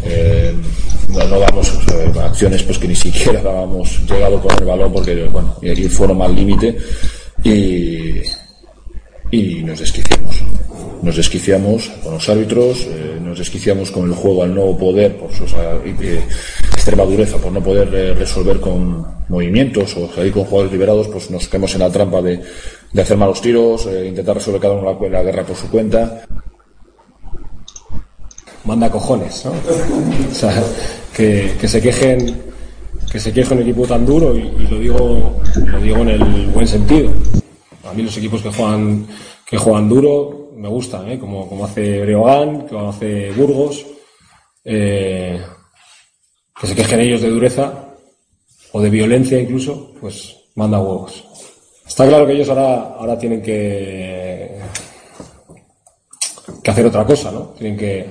eh, 0.04 0.54
no, 1.08 1.24
no 1.26 1.40
damos 1.40 1.68
acciones 2.22 2.62
pues 2.62 2.78
que 2.78 2.86
ni 2.88 2.94
siquiera 2.94 3.42
dábamos 3.42 3.98
llegado 4.08 4.40
con 4.40 4.56
el 4.58 4.64
balón 4.64 4.92
porque 4.92 5.24
bueno, 5.24 5.56
y 5.60 5.70
aquí 5.70 5.88
fueron 5.88 6.22
al 6.22 6.34
límite 6.36 6.78
y, 7.42 8.20
y 9.32 9.62
nos 9.64 9.80
desquiciamos. 9.80 10.36
Nos 11.02 11.16
desquiciamos 11.16 11.90
con 12.02 12.14
los 12.14 12.28
árbitros, 12.28 12.86
eh, 12.86 13.10
nos 13.30 13.38
desquiciamos 13.38 13.90
con 13.90 14.08
el 14.08 14.14
juego 14.14 14.42
al 14.42 14.54
no 14.54 14.76
poder, 14.76 15.16
por 15.16 15.32
su 15.32 15.44
eh, 15.44 16.22
extrema 16.72 17.04
dureza, 17.04 17.38
por 17.38 17.52
no 17.52 17.62
poder 17.62 17.88
eh, 17.94 18.14
resolver 18.14 18.60
con 18.60 19.06
movimientos 19.28 19.96
o 19.96 20.12
salir 20.12 20.32
con 20.32 20.44
jugadores 20.44 20.72
liberados, 20.72 21.08
pues 21.08 21.30
nos 21.30 21.46
caemos 21.46 21.72
en 21.74 21.80
la 21.80 21.90
trampa 21.90 22.20
de, 22.20 22.42
hacer 23.00 23.16
malos 23.16 23.40
tiros, 23.40 23.86
eh, 23.86 24.08
intentar 24.08 24.34
resolver 24.34 24.60
cada 24.60 24.74
uno 24.74 24.98
la, 25.00 25.08
la 25.08 25.22
guerra 25.22 25.44
por 25.44 25.56
su 25.56 25.70
cuenta. 25.70 26.24
manda 28.64 28.90
cojones, 28.90 29.44
¿no? 29.44 29.52
O 29.52 30.34
sea, 30.34 30.62
que, 31.16 31.54
se 31.68 31.80
quejen, 31.80 32.42
que 33.10 33.20
se 33.20 33.32
queje 33.32 33.54
un 33.54 33.62
equipo 33.62 33.86
tan 33.86 34.04
duro 34.04 34.36
y, 34.36 34.40
y 34.40 34.66
lo 34.68 34.78
digo, 34.78 35.40
lo 35.66 35.80
digo 35.80 35.98
en 35.98 36.08
el 36.08 36.46
buen 36.48 36.66
sentido. 36.66 37.10
A 37.88 37.94
mí 37.94 38.02
los 38.02 38.16
equipos 38.16 38.42
que 38.42 38.50
juegan, 38.50 39.06
que 39.46 39.56
juegan 39.56 39.88
duro 39.88 40.49
me 40.60 40.68
gustan, 40.68 41.10
¿eh? 41.10 41.18
como, 41.18 41.48
como 41.48 41.64
hace 41.64 42.02
Breogán, 42.02 42.68
como 42.68 42.90
hace 42.90 43.32
Burgos, 43.32 43.86
eh, 44.62 45.40
que 46.60 46.66
se 46.66 46.74
quejen 46.74 47.00
ellos 47.00 47.22
de 47.22 47.30
dureza 47.30 47.72
o 48.72 48.80
de 48.82 48.90
violencia 48.90 49.40
incluso, 49.40 49.94
pues 49.98 50.36
manda 50.56 50.78
huevos. 50.78 51.24
Está 51.86 52.06
claro 52.06 52.26
que 52.26 52.34
ellos 52.34 52.48
ahora, 52.50 52.94
ahora 52.98 53.18
tienen 53.18 53.40
que, 53.40 54.58
que 56.62 56.70
hacer 56.70 56.86
otra 56.86 57.06
cosa, 57.06 57.32
¿no? 57.32 57.54
Tienen 57.58 57.78
que, 57.78 58.06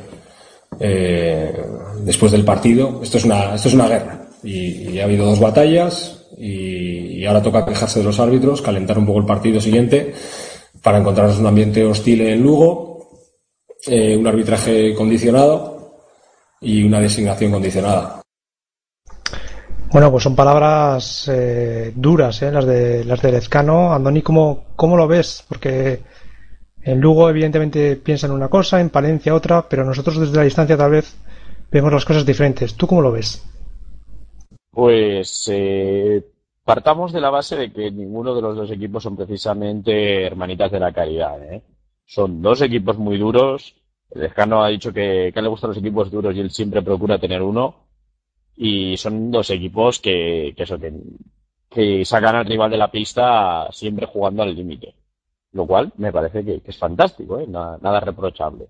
eh, 0.80 1.66
después 2.00 2.32
del 2.32 2.44
partido, 2.44 3.00
esto 3.04 3.20
es 3.20 3.26
una, 3.26 3.54
esto 3.54 3.68
es 3.68 3.76
una 3.76 3.88
guerra. 3.88 4.28
Y, 4.44 4.98
ha 4.98 5.04
habido 5.04 5.26
dos 5.26 5.40
batallas 5.40 6.26
y 6.38 7.24
ahora 7.26 7.44
toca 7.44 7.66
quejarse 7.66 8.00
de 8.00 8.06
los 8.06 8.20
árbitros, 8.20 8.62
calentar 8.62 8.98
un 8.98 9.06
poco 9.06 9.20
el 9.20 9.26
partido 9.26 9.62
siguiente 9.62 10.14
para 10.82 11.00
encontrarnos 11.00 11.40
un 11.40 11.48
ambiente 11.48 11.84
hostil 11.86 12.22
en 12.22 12.42
Lugo, 12.42 13.10
eh, 13.88 14.16
un 14.16 14.28
arbitraje 14.28 14.94
condicionado 14.94 15.96
y 16.62 16.84
una 16.84 17.00
designación 17.00 17.52
condicionada. 17.52 18.22
Bueno, 19.92 20.12
pues 20.12 20.24
son 20.24 20.36
palabras 20.36 21.28
eh, 21.34 21.92
duras, 21.96 22.42
¿eh? 22.44 22.52
las 22.52 22.66
de 22.66 23.04
las 23.06 23.22
de 23.22 23.32
Lezcano. 23.32 23.92
Andoni, 23.92 24.22
¿cómo, 24.22 24.66
¿cómo 24.76 24.96
lo 24.96 25.08
ves? 25.08 25.44
Porque 25.48 26.02
en 26.84 27.02
Lugo, 27.02 27.30
evidentemente, 27.30 27.96
piensan 27.96 28.32
una 28.32 28.50
cosa, 28.50 28.80
en 28.80 28.90
Palencia 28.90 29.34
otra, 29.34 29.68
pero 29.68 29.84
nosotros 29.84 30.20
desde 30.20 30.38
la 30.38 30.44
distancia 30.44 30.78
tal 30.78 30.92
vez 30.92 31.16
vemos 31.72 31.92
las 31.92 32.06
cosas 32.06 32.26
diferentes. 32.26 32.76
¿Tú 32.76 32.86
cómo 32.86 33.02
lo 33.02 33.12
ves? 33.12 33.44
Pues 34.72 35.50
eh, 35.52 36.24
partamos 36.70 37.12
de 37.12 37.20
la 37.20 37.32
base 37.32 37.56
de 37.56 37.74
que 37.74 37.90
ninguno 37.90 38.36
de 38.36 38.44
los 38.44 38.56
dos 38.56 38.70
equipos 38.70 39.02
son 39.02 39.18
precisamente 39.18 40.24
hermanitas 40.28 40.72
de 40.72 40.80
la 40.80 40.94
caridad. 40.94 41.42
¿eh? 41.52 41.64
Son 42.06 42.44
dos 42.44 42.62
equipos 42.62 42.96
muy 42.96 43.18
duros. 43.18 43.76
El 44.12 44.22
Lezcano 44.22 44.64
ha 44.64 44.68
dicho 44.68 44.94
que, 44.94 45.34
le 45.34 45.48
gustan 45.48 45.72
los 45.72 45.78
equipos 45.78 46.12
duros 46.12 46.36
y 46.36 46.42
él 46.42 46.52
siempre 46.52 46.84
procura 46.84 47.18
tener 47.18 47.42
uno. 47.42 47.88
Y 48.56 48.98
son 48.98 49.32
dos 49.32 49.50
equipos 49.50 49.98
que, 49.98 50.54
sacan 52.06 52.36
al 52.36 52.46
rival 52.46 52.70
de 52.70 52.78
la 52.78 52.92
pista 52.92 53.68
siempre 53.72 54.06
jugando 54.06 54.44
al 54.44 54.54
límite. 54.54 54.94
Lo 55.54 55.66
cual 55.66 55.92
me 55.98 56.12
parece 56.12 56.46
que, 56.46 56.62
que 56.62 56.70
es 56.70 56.78
fantástico, 56.78 57.40
¿eh? 57.40 57.48
nada, 57.48 57.80
nada 57.82 58.00
reprochable. 58.00 58.68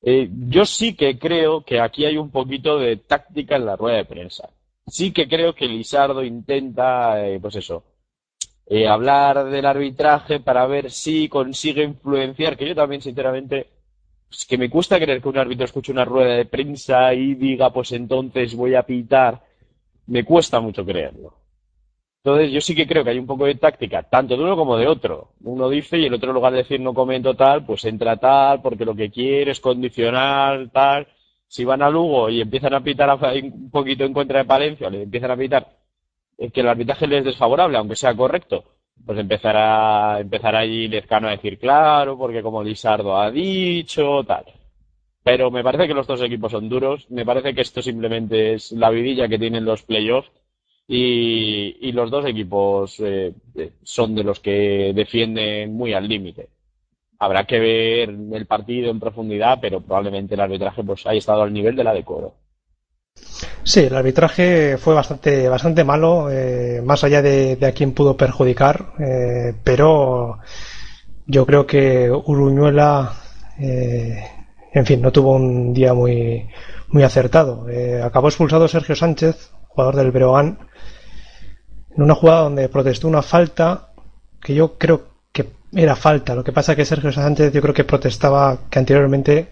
Eh, 0.00 0.30
yo 0.46 0.64
sí 0.64 0.94
que 0.94 1.18
creo 1.18 1.64
que 1.64 1.80
aquí 1.80 2.04
hay 2.04 2.18
un 2.18 2.30
poquito 2.30 2.78
de 2.78 2.98
táctica 2.98 3.56
en 3.56 3.66
la 3.66 3.74
rueda 3.74 3.96
de 3.96 4.04
prensa. 4.04 4.48
Sí 4.86 5.12
que 5.12 5.28
creo 5.28 5.54
que 5.54 5.66
Lizardo 5.68 6.22
intenta, 6.24 7.24
eh, 7.26 7.38
pues 7.40 7.56
eso, 7.56 7.84
eh, 8.66 8.88
hablar 8.88 9.44
del 9.46 9.66
arbitraje 9.66 10.40
para 10.40 10.66
ver 10.66 10.90
si 10.90 11.28
consigue 11.28 11.84
influenciar, 11.84 12.56
que 12.56 12.68
yo 12.68 12.74
también, 12.76 13.02
sinceramente, 13.02 13.68
Es 14.30 14.46
que 14.46 14.58
me 14.58 14.70
cuesta 14.70 14.98
creer 15.00 15.22
que 15.22 15.28
un 15.30 15.38
árbitro 15.38 15.64
escuche 15.66 15.92
una 15.92 16.04
rueda 16.06 16.34
de 16.36 16.46
prensa 16.46 17.14
y 17.14 17.34
diga, 17.36 17.72
pues 17.72 17.92
entonces 17.92 18.54
voy 18.56 18.74
a 18.76 18.82
pitar. 18.84 19.42
Me 20.06 20.24
cuesta 20.24 20.60
mucho 20.60 20.84
creerlo. 20.86 21.34
Entonces 22.24 22.52
yo 22.52 22.60
sí 22.60 22.74
que 22.74 22.86
creo 22.86 23.04
que 23.04 23.10
hay 23.10 23.18
un 23.18 23.26
poco 23.26 23.46
de 23.46 23.56
táctica, 23.56 24.02
tanto 24.04 24.36
de 24.36 24.44
uno 24.44 24.56
como 24.56 24.76
de 24.76 24.86
otro. 24.86 25.32
Uno 25.42 25.68
dice 25.68 25.98
y 25.98 26.06
el 26.06 26.14
otro 26.14 26.30
en 26.30 26.34
lugar 26.34 26.52
de 26.52 26.58
decir 26.60 26.80
no 26.80 26.94
comento 26.94 27.34
tal, 27.34 27.64
pues 27.66 27.84
entra 27.84 28.16
tal, 28.16 28.62
porque 28.62 28.84
lo 28.84 28.94
que 28.94 29.10
quiere 29.10 29.52
es 29.52 29.60
condicional, 29.60 30.70
tal. 30.72 31.08
Si 31.54 31.66
van 31.66 31.82
a 31.82 31.90
Lugo 31.90 32.30
y 32.30 32.40
empiezan 32.40 32.72
a 32.72 32.82
pitar 32.82 33.10
un 33.42 33.70
poquito 33.70 34.04
en 34.04 34.14
contra 34.14 34.38
de 34.38 34.46
Palencia, 34.46 34.88
le 34.88 35.02
empiezan 35.02 35.32
a 35.32 35.36
pitar 35.36 35.68
que 36.50 36.60
el 36.62 36.68
arbitraje 36.68 37.06
les 37.06 37.18
es 37.18 37.24
desfavorable, 37.26 37.76
aunque 37.76 37.94
sea 37.94 38.16
correcto, 38.16 38.64
pues 39.04 39.18
empezará, 39.18 40.18
empezará 40.18 40.60
allí 40.60 40.88
Lezcano 40.88 41.28
a 41.28 41.32
decir 41.32 41.58
claro, 41.58 42.16
porque 42.16 42.42
como 42.42 42.62
Lizardo 42.64 43.18
ha 43.18 43.30
dicho, 43.30 44.24
tal. 44.24 44.46
Pero 45.22 45.50
me 45.50 45.62
parece 45.62 45.86
que 45.86 45.92
los 45.92 46.06
dos 46.06 46.22
equipos 46.22 46.52
son 46.52 46.70
duros, 46.70 47.06
me 47.10 47.26
parece 47.26 47.54
que 47.54 47.60
esto 47.60 47.82
simplemente 47.82 48.54
es 48.54 48.72
la 48.72 48.88
vidilla 48.88 49.28
que 49.28 49.38
tienen 49.38 49.66
los 49.66 49.82
playoffs 49.82 50.30
y, 50.88 51.76
y 51.86 51.92
los 51.92 52.10
dos 52.10 52.24
equipos 52.24 52.98
eh, 53.00 53.34
son 53.82 54.14
de 54.14 54.24
los 54.24 54.40
que 54.40 54.92
defienden 54.94 55.74
muy 55.74 55.92
al 55.92 56.08
límite. 56.08 56.48
Habrá 57.22 57.44
que 57.44 57.60
ver 57.60 58.08
el 58.10 58.46
partido 58.46 58.90
en 58.90 58.98
profundidad, 58.98 59.58
pero 59.60 59.80
probablemente 59.80 60.34
el 60.34 60.40
arbitraje 60.40 60.82
pues 60.82 61.06
haya 61.06 61.18
estado 61.18 61.42
al 61.42 61.52
nivel 61.52 61.76
de 61.76 61.84
la 61.84 61.94
decoro. 61.94 62.34
Sí, 63.62 63.84
el 63.84 63.94
arbitraje 63.94 64.76
fue 64.76 64.92
bastante, 64.92 65.48
bastante 65.48 65.84
malo, 65.84 66.28
eh, 66.32 66.82
más 66.84 67.04
allá 67.04 67.22
de, 67.22 67.54
de, 67.54 67.66
a 67.66 67.70
quién 67.70 67.92
pudo 67.92 68.16
perjudicar, 68.16 68.94
eh, 68.98 69.54
pero 69.62 70.40
yo 71.24 71.46
creo 71.46 71.64
que 71.64 72.10
Uruñuela, 72.10 73.12
eh, 73.56 74.24
en 74.72 74.84
fin, 74.84 75.00
no 75.00 75.12
tuvo 75.12 75.36
un 75.36 75.72
día 75.72 75.94
muy, 75.94 76.48
muy 76.88 77.04
acertado. 77.04 77.68
Acabó 78.02 78.30
expulsado 78.30 78.66
Sergio 78.66 78.96
Sánchez, 78.96 79.52
jugador 79.68 79.94
del 79.94 80.10
Breogán, 80.10 80.58
en 81.96 82.02
una 82.02 82.16
jugada 82.16 82.40
donde 82.40 82.68
protestó 82.68 83.06
una 83.06 83.22
falta 83.22 83.92
que 84.40 84.56
yo 84.56 84.76
creo 84.76 85.11
era 85.74 85.96
falta. 85.96 86.34
Lo 86.34 86.44
que 86.44 86.52
pasa 86.52 86.72
es 86.72 86.76
que 86.76 86.84
Sergio 86.84 87.12
Sánchez 87.12 87.52
yo 87.52 87.62
creo 87.62 87.74
que 87.74 87.84
protestaba 87.84 88.58
que 88.70 88.78
anteriormente 88.78 89.48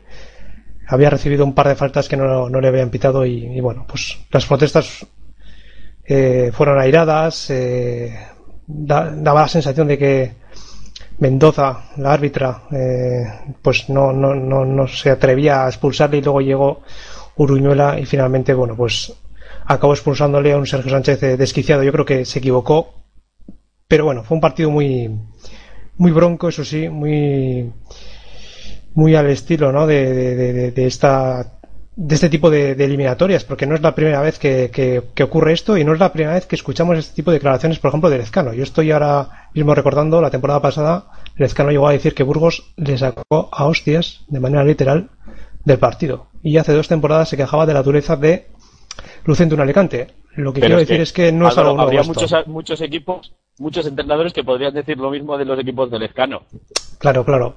había 0.86 1.10
recibido 1.10 1.44
un 1.44 1.54
par 1.54 1.68
de 1.68 1.76
faltas 1.76 2.08
que 2.08 2.16
no, 2.16 2.48
le 2.48 2.68
habían 2.68 2.90
pitado 2.90 3.24
y, 3.24 3.60
bueno, 3.60 3.86
pues 3.88 4.18
las 4.30 4.44
protestas 4.44 5.06
eh, 6.04 6.50
fueron 6.52 6.80
airadas, 6.80 7.48
eh, 7.50 8.18
da, 8.66 9.10
daba 9.10 9.42
la 9.42 9.48
sensación 9.48 9.86
de 9.88 9.98
que 9.98 10.40
Mendoza, 11.20 11.90
la 11.98 12.12
árbitra, 12.12 12.62
eh, 12.72 13.24
pues 13.62 13.88
no, 13.88 14.12
no, 14.12 14.34
no, 14.34 14.64
no 14.64 14.88
se 14.88 15.10
atrevía 15.10 15.64
a 15.64 15.68
expulsarle 15.68 16.18
y 16.18 16.22
luego 16.22 16.40
llegó 16.40 16.82
Uruñuela 17.36 18.00
y 18.00 18.06
finalmente, 18.06 18.52
bueno, 18.54 18.74
pues 18.74 19.12
acabó 19.66 19.92
expulsándole 19.92 20.52
a 20.52 20.56
un 20.56 20.66
Sergio 20.66 20.90
Sánchez 20.90 21.20
desquiciado. 21.38 21.82
Yo 21.82 21.92
creo 21.92 22.04
que 22.04 22.24
se 22.24 22.38
equivocó, 22.38 22.94
pero 23.86 24.06
bueno, 24.06 24.24
fue 24.24 24.34
un 24.34 24.40
partido 24.40 24.70
muy, 24.70 25.10
muy 26.00 26.12
bronco, 26.12 26.48
eso 26.48 26.64
sí, 26.64 26.88
muy, 26.88 27.70
muy 28.94 29.14
al 29.14 29.28
estilo 29.28 29.70
¿no? 29.70 29.86
de, 29.86 30.72
de, 30.72 30.86
esta 30.86 31.58
de 31.94 32.14
este 32.14 32.30
tipo 32.30 32.48
de, 32.48 32.74
de, 32.74 32.84
eliminatorias, 32.86 33.44
porque 33.44 33.66
no 33.66 33.74
es 33.74 33.82
la 33.82 33.94
primera 33.94 34.22
vez 34.22 34.38
que, 34.38 34.70
que, 34.72 35.02
que, 35.14 35.22
ocurre 35.22 35.52
esto 35.52 35.76
y 35.76 35.84
no 35.84 35.92
es 35.92 36.00
la 36.00 36.10
primera 36.10 36.32
vez 36.32 36.46
que 36.46 36.56
escuchamos 36.56 36.96
este 36.96 37.16
tipo 37.16 37.30
de 37.30 37.36
declaraciones, 37.36 37.78
por 37.78 37.90
ejemplo, 37.90 38.08
de 38.08 38.16
Lezcano. 38.16 38.54
Yo 38.54 38.62
estoy 38.62 38.90
ahora 38.90 39.50
mismo 39.52 39.74
recordando 39.74 40.22
la 40.22 40.30
temporada 40.30 40.62
pasada, 40.62 41.04
Lezcano 41.36 41.70
llegó 41.70 41.88
a 41.88 41.92
decir 41.92 42.14
que 42.14 42.22
Burgos 42.22 42.72
le 42.78 42.96
sacó 42.96 43.50
a 43.52 43.66
hostias, 43.66 44.22
de 44.28 44.40
manera 44.40 44.64
literal, 44.64 45.10
del 45.66 45.78
partido. 45.78 46.28
Y 46.42 46.56
hace 46.56 46.72
dos 46.72 46.88
temporadas 46.88 47.28
se 47.28 47.36
quejaba 47.36 47.66
de 47.66 47.74
la 47.74 47.82
dureza 47.82 48.16
de 48.16 48.46
Lucente 49.24 49.54
un 49.54 49.60
Alicante. 49.60 50.08
Lo 50.36 50.52
que 50.52 50.60
Pero 50.60 50.76
quiero 50.76 50.80
es 50.80 50.88
decir 50.88 50.96
que, 50.96 51.02
es 51.02 51.12
que 51.12 51.32
no 51.32 51.48
es 51.48 51.58
algo 51.58 51.74
nuevo. 51.74 51.82
Habría 51.82 52.02
muchos, 52.02 52.32
muchos 52.46 52.80
equipos, 52.80 53.34
muchos 53.58 53.86
entrenadores 53.86 54.32
que 54.32 54.44
podrían 54.44 54.74
decir 54.74 54.96
lo 54.96 55.10
mismo 55.10 55.36
de 55.36 55.44
los 55.44 55.58
equipos 55.58 55.90
de 55.90 55.98
Lezcano. 55.98 56.42
Claro, 56.98 57.24
claro 57.24 57.56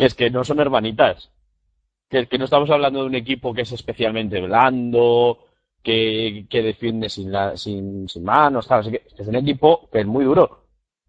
que 0.00 0.06
es 0.06 0.14
que 0.14 0.30
no 0.30 0.44
son 0.44 0.60
hermanitas. 0.60 1.30
Que, 2.08 2.26
que 2.26 2.38
no 2.38 2.46
estamos 2.46 2.70
hablando 2.70 3.00
de 3.00 3.06
un 3.06 3.14
equipo 3.14 3.52
que 3.52 3.62
es 3.62 3.72
especialmente 3.72 4.40
blando, 4.40 5.40
que, 5.82 6.46
que 6.48 6.62
defiende 6.62 7.10
sin, 7.10 7.30
la, 7.30 7.54
sin, 7.58 8.08
sin 8.08 8.24
manos. 8.24 8.70
Así 8.70 8.92
que 8.92 9.02
es 9.18 9.28
un 9.28 9.36
equipo 9.36 9.90
que 9.92 10.00
es 10.00 10.06
muy 10.06 10.24
duro. 10.24 10.64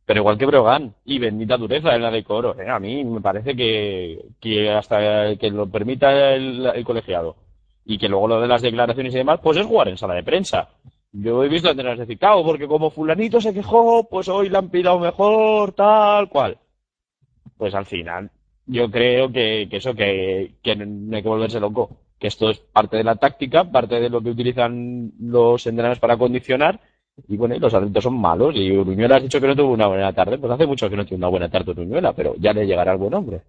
Pero 0.05 0.19
igual 0.19 0.37
que 0.37 0.45
Brogan, 0.45 0.93
y 1.05 1.19
bendita 1.19 1.55
dureza 1.55 1.95
en 1.95 2.01
la 2.01 2.11
de 2.11 2.25
Coro. 2.25 2.59
¿eh? 2.59 2.69
A 2.69 2.79
mí 2.79 3.01
me 3.05 3.21
parece 3.21 3.55
que, 3.55 4.25
que 4.41 4.69
hasta 4.69 5.37
que 5.37 5.49
lo 5.51 5.71
permita 5.71 6.33
el, 6.33 6.65
el, 6.65 6.83
colegiado 6.83 7.37
y 7.91 7.97
que 7.97 8.07
luego 8.07 8.27
lo 8.27 8.39
de 8.41 8.47
las 8.47 8.61
declaraciones 8.61 9.13
y 9.13 9.17
demás, 9.17 9.41
pues 9.43 9.57
es 9.57 9.65
jugar 9.65 9.89
en 9.89 9.97
sala 9.97 10.13
de 10.13 10.23
prensa. 10.23 10.69
Yo 11.11 11.43
he 11.43 11.49
visto 11.49 11.69
entrenar 11.69 11.97
decir, 11.97 12.17
claro, 12.17 12.41
porque 12.45 12.67
como 12.69 12.89
fulanito 12.89 13.41
se 13.41 13.53
quejó, 13.53 14.07
pues 14.09 14.29
hoy 14.29 14.47
le 14.47 14.57
han 14.57 14.69
pidado 14.69 14.97
mejor, 14.97 15.73
tal 15.73 16.29
cual. 16.29 16.57
Pues 17.57 17.75
al 17.75 17.85
final, 17.85 18.31
yo 18.65 18.89
creo 18.89 19.29
que, 19.29 19.67
que 19.69 19.77
eso, 19.77 19.93
que, 19.93 20.53
que, 20.63 20.73
no 20.77 21.17
hay 21.17 21.21
que 21.21 21.27
volverse 21.27 21.59
loco. 21.59 21.89
Que 22.17 22.27
esto 22.27 22.49
es 22.49 22.59
parte 22.59 22.95
de 22.95 23.03
la 23.03 23.17
táctica, 23.17 23.69
parte 23.69 23.99
de 23.99 24.09
lo 24.09 24.21
que 24.21 24.29
utilizan 24.29 25.11
los 25.19 25.67
entrenadores 25.67 25.99
para 25.99 26.15
condicionar. 26.15 26.79
Y 27.27 27.35
bueno, 27.35 27.55
y 27.55 27.59
los 27.59 27.73
atletas 27.73 28.05
son 28.05 28.17
malos. 28.17 28.55
Y 28.55 28.71
Uruñuela 28.71 29.17
has 29.17 29.23
dicho 29.23 29.41
que 29.41 29.47
no 29.47 29.55
tuvo 29.55 29.73
una 29.73 29.87
buena 29.87 30.13
tarde. 30.13 30.37
Pues 30.37 30.53
hace 30.53 30.65
mucho 30.65 30.89
que 30.89 30.95
no 30.95 31.05
tiene 31.05 31.17
una 31.17 31.29
buena 31.29 31.49
tarde 31.49 31.71
Uruñuela, 31.71 32.13
pero 32.13 32.35
ya 32.37 32.53
le 32.53 32.65
llegará 32.65 32.93
el 32.93 32.99
buen 32.99 33.13
hombre. 33.15 33.41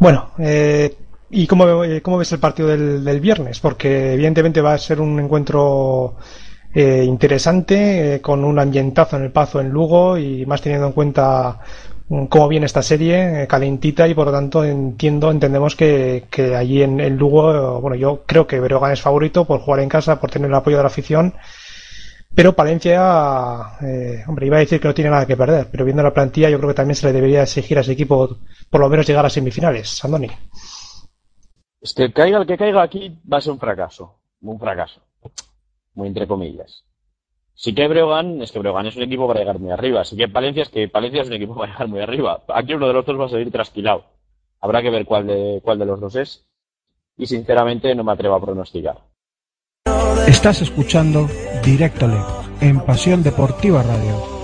Bueno, 0.00 0.32
eh, 0.38 0.92
¿y 1.30 1.46
cómo, 1.46 1.66
cómo, 2.02 2.18
ves 2.18 2.32
el 2.32 2.38
partido 2.38 2.68
del, 2.68 3.20
viernes? 3.20 3.60
Porque 3.60 4.14
evidentemente 4.14 4.60
va 4.60 4.74
a 4.74 4.78
ser 4.78 5.00
un 5.00 5.18
encuentro 5.20 6.16
eh, 6.74 7.04
interesante, 7.06 8.14
eh, 8.14 8.20
con 8.20 8.44
un 8.44 8.58
ambientazo 8.58 9.16
en 9.16 9.24
el 9.24 9.32
Pazo 9.32 9.60
en 9.60 9.70
Lugo 9.70 10.18
y 10.18 10.46
más 10.46 10.62
teniendo 10.62 10.86
en 10.86 10.92
cuenta 10.92 11.60
cómo 12.28 12.48
viene 12.48 12.66
esta 12.66 12.82
serie, 12.82 13.42
eh, 13.42 13.46
calentita, 13.46 14.08
y 14.08 14.14
por 14.14 14.26
lo 14.26 14.32
tanto 14.32 14.64
entiendo, 14.64 15.30
entendemos 15.30 15.76
que, 15.76 16.24
que 16.30 16.56
allí 16.56 16.82
en, 16.82 17.16
Lugo, 17.16 17.80
bueno, 17.80 17.96
yo 17.96 18.24
creo 18.26 18.46
que 18.46 18.60
Breogán 18.60 18.92
es 18.92 19.02
favorito 19.02 19.44
por 19.44 19.60
jugar 19.60 19.80
en 19.80 19.88
casa, 19.88 20.18
por 20.18 20.30
tener 20.30 20.48
el 20.48 20.54
apoyo 20.54 20.78
de 20.78 20.82
la 20.82 20.88
afición, 20.88 21.34
pero 22.34 22.54
Palencia, 22.54 23.78
eh, 23.82 24.22
hombre, 24.26 24.46
iba 24.46 24.56
a 24.56 24.60
decir 24.60 24.80
que 24.80 24.88
no 24.88 24.94
tiene 24.94 25.10
nada 25.10 25.26
que 25.26 25.36
perder, 25.36 25.68
pero 25.70 25.84
viendo 25.84 26.02
la 26.02 26.14
plantilla 26.14 26.48
yo 26.48 26.58
creo 26.58 26.68
que 26.70 26.76
también 26.76 26.94
se 26.94 27.06
le 27.06 27.12
debería 27.12 27.42
exigir 27.42 27.76
a 27.78 27.80
ese 27.82 27.92
equipo 27.92 28.38
por 28.70 28.80
lo 28.80 28.88
menos 28.88 29.06
llegar 29.06 29.26
a 29.26 29.30
semifinales, 29.30 30.04
Andoni. 30.04 30.30
Es 31.88 31.94
que 31.94 32.12
caiga 32.12 32.36
el 32.36 32.46
que 32.46 32.58
caiga 32.58 32.82
aquí 32.82 33.16
va 33.32 33.38
a 33.38 33.40
ser 33.40 33.54
un 33.54 33.58
fracaso, 33.58 34.14
un 34.42 34.60
fracaso, 34.60 35.00
muy 35.94 36.08
entre 36.08 36.26
comillas. 36.26 36.84
Sí 37.54 37.74
que 37.74 37.88
Breogán, 37.88 38.42
es 38.42 38.52
que 38.52 38.58
Breogán 38.58 38.84
es 38.84 38.96
un 38.96 39.04
equipo 39.04 39.26
para 39.26 39.40
llegar 39.40 39.58
muy 39.58 39.70
arriba. 39.70 40.04
Sí 40.04 40.14
que 40.14 40.28
Palencia 40.28 40.64
es 40.64 40.68
que 40.68 40.86
Palencia 40.88 41.22
es 41.22 41.28
un 41.28 41.32
equipo 41.32 41.54
para 41.56 41.72
llegar 41.72 41.88
muy 41.88 42.00
arriba. 42.00 42.42
Aquí 42.48 42.74
uno 42.74 42.88
de 42.88 42.92
los 42.92 43.06
dos 43.06 43.18
va 43.18 43.24
a 43.24 43.28
salir 43.30 43.50
trasquilado. 43.50 44.04
Habrá 44.60 44.82
que 44.82 44.90
ver 44.90 45.06
cuál 45.06 45.28
de, 45.28 45.62
cuál 45.64 45.78
de 45.78 45.86
los 45.86 45.98
dos 45.98 46.14
es. 46.16 46.46
Y 47.16 47.26
sinceramente 47.26 47.94
no 47.94 48.04
me 48.04 48.12
atrevo 48.12 48.34
a 48.34 48.42
pronosticar. 48.42 48.98
Estás 50.26 50.60
escuchando 50.60 51.26
Directole 51.64 52.18
en 52.60 52.80
Pasión 52.84 53.22
Deportiva 53.22 53.82
Radio. 53.82 54.37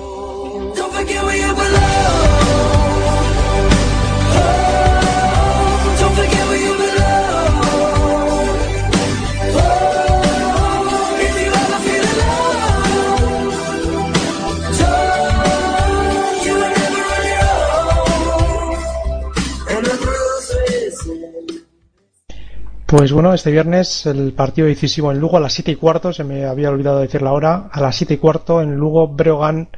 Pues 22.97 23.11
bueno, 23.11 23.35
este 23.35 23.51
viernes 23.51 24.07
el 24.07 24.33
partido 24.35 24.69
decisivo 24.69 25.11
en 25.11 25.19
Lugo 25.19 25.37
a 25.37 25.41
las 25.41 25.55
7 25.55 25.73
y 25.73 25.75
cuarto, 25.75 26.13
se 26.13 26.23
me 26.23 26.45
había 26.45 26.71
olvidado 26.71 27.01
decir 27.01 27.23
la 27.23 27.33
hora, 27.33 27.69
a 27.73 27.81
las 27.81 27.97
7 27.97 28.15
y 28.15 28.17
cuarto 28.19 28.63
en 28.63 28.77
Lugo 28.77 29.09
Breogán 29.09 29.69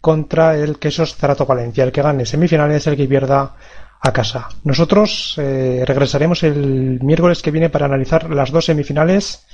contra 0.00 0.56
el 0.56 0.78
Quesos 0.78 1.16
Zarato 1.16 1.48
Palencia. 1.48 1.82
El 1.82 1.90
que 1.90 2.00
gane 2.00 2.24
semifinales 2.24 2.76
es 2.76 2.86
el 2.86 2.96
que 2.96 3.08
pierda 3.08 3.56
a 4.00 4.12
casa. 4.12 4.50
Nosotros 4.62 5.34
eh, 5.38 5.82
regresaremos 5.84 6.44
el 6.44 7.00
miércoles 7.02 7.42
que 7.42 7.50
viene 7.50 7.70
para 7.70 7.86
analizar 7.86 8.30
las 8.30 8.52
dos 8.52 8.66
semifinales 8.66 9.44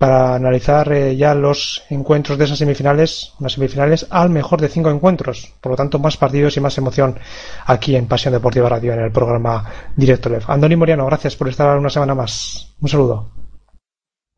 para 0.00 0.34
analizar 0.34 0.90
eh, 0.94 1.14
ya 1.14 1.34
los 1.34 1.82
encuentros 1.90 2.38
de 2.38 2.46
esas 2.46 2.56
semifinales, 2.56 3.34
unas 3.38 3.52
semifinales 3.52 4.06
al 4.08 4.30
mejor 4.30 4.58
de 4.58 4.68
cinco 4.68 4.88
encuentros. 4.88 5.52
Por 5.60 5.72
lo 5.72 5.76
tanto, 5.76 5.98
más 5.98 6.16
partidos 6.16 6.56
y 6.56 6.60
más 6.60 6.78
emoción 6.78 7.18
aquí 7.66 7.94
en 7.94 8.06
Pasión 8.06 8.32
Deportiva 8.32 8.70
Radio 8.70 8.94
en 8.94 9.00
el 9.00 9.12
programa 9.12 9.62
Directo 9.94 10.30
Lev. 10.30 10.44
Andoni 10.46 10.74
Moriano, 10.74 11.04
gracias 11.04 11.36
por 11.36 11.50
estar 11.50 11.76
una 11.76 11.90
semana 11.90 12.14
más. 12.14 12.74
Un 12.80 12.88
saludo. 12.88 13.26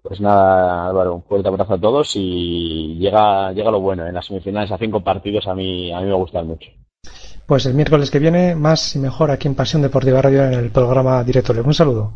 Pues 0.02 0.20
nada, 0.20 0.88
Álvaro, 0.88 1.14
un 1.14 1.22
fuerte 1.22 1.46
abrazo 1.46 1.74
a 1.74 1.80
todos 1.80 2.10
y 2.16 2.96
llega, 2.98 3.52
llega 3.52 3.70
lo 3.70 3.78
bueno. 3.78 4.04
En 4.04 4.14
las 4.14 4.26
semifinales 4.26 4.72
a 4.72 4.78
cinco 4.78 5.00
partidos 5.04 5.46
a 5.46 5.54
mí, 5.54 5.92
a 5.92 6.00
mí 6.00 6.06
me 6.06 6.14
gustan 6.14 6.48
mucho. 6.48 6.70
Pues 7.46 7.66
el 7.66 7.74
miércoles 7.74 8.10
que 8.10 8.18
viene, 8.18 8.56
más 8.56 8.96
y 8.96 8.98
mejor 8.98 9.30
aquí 9.30 9.46
en 9.46 9.54
Pasión 9.54 9.80
Deportiva 9.80 10.20
Radio 10.20 10.42
en 10.42 10.54
el 10.54 10.72
programa 10.72 11.22
Directo 11.22 11.52
Live. 11.52 11.68
Un 11.68 11.74
saludo. 11.74 12.14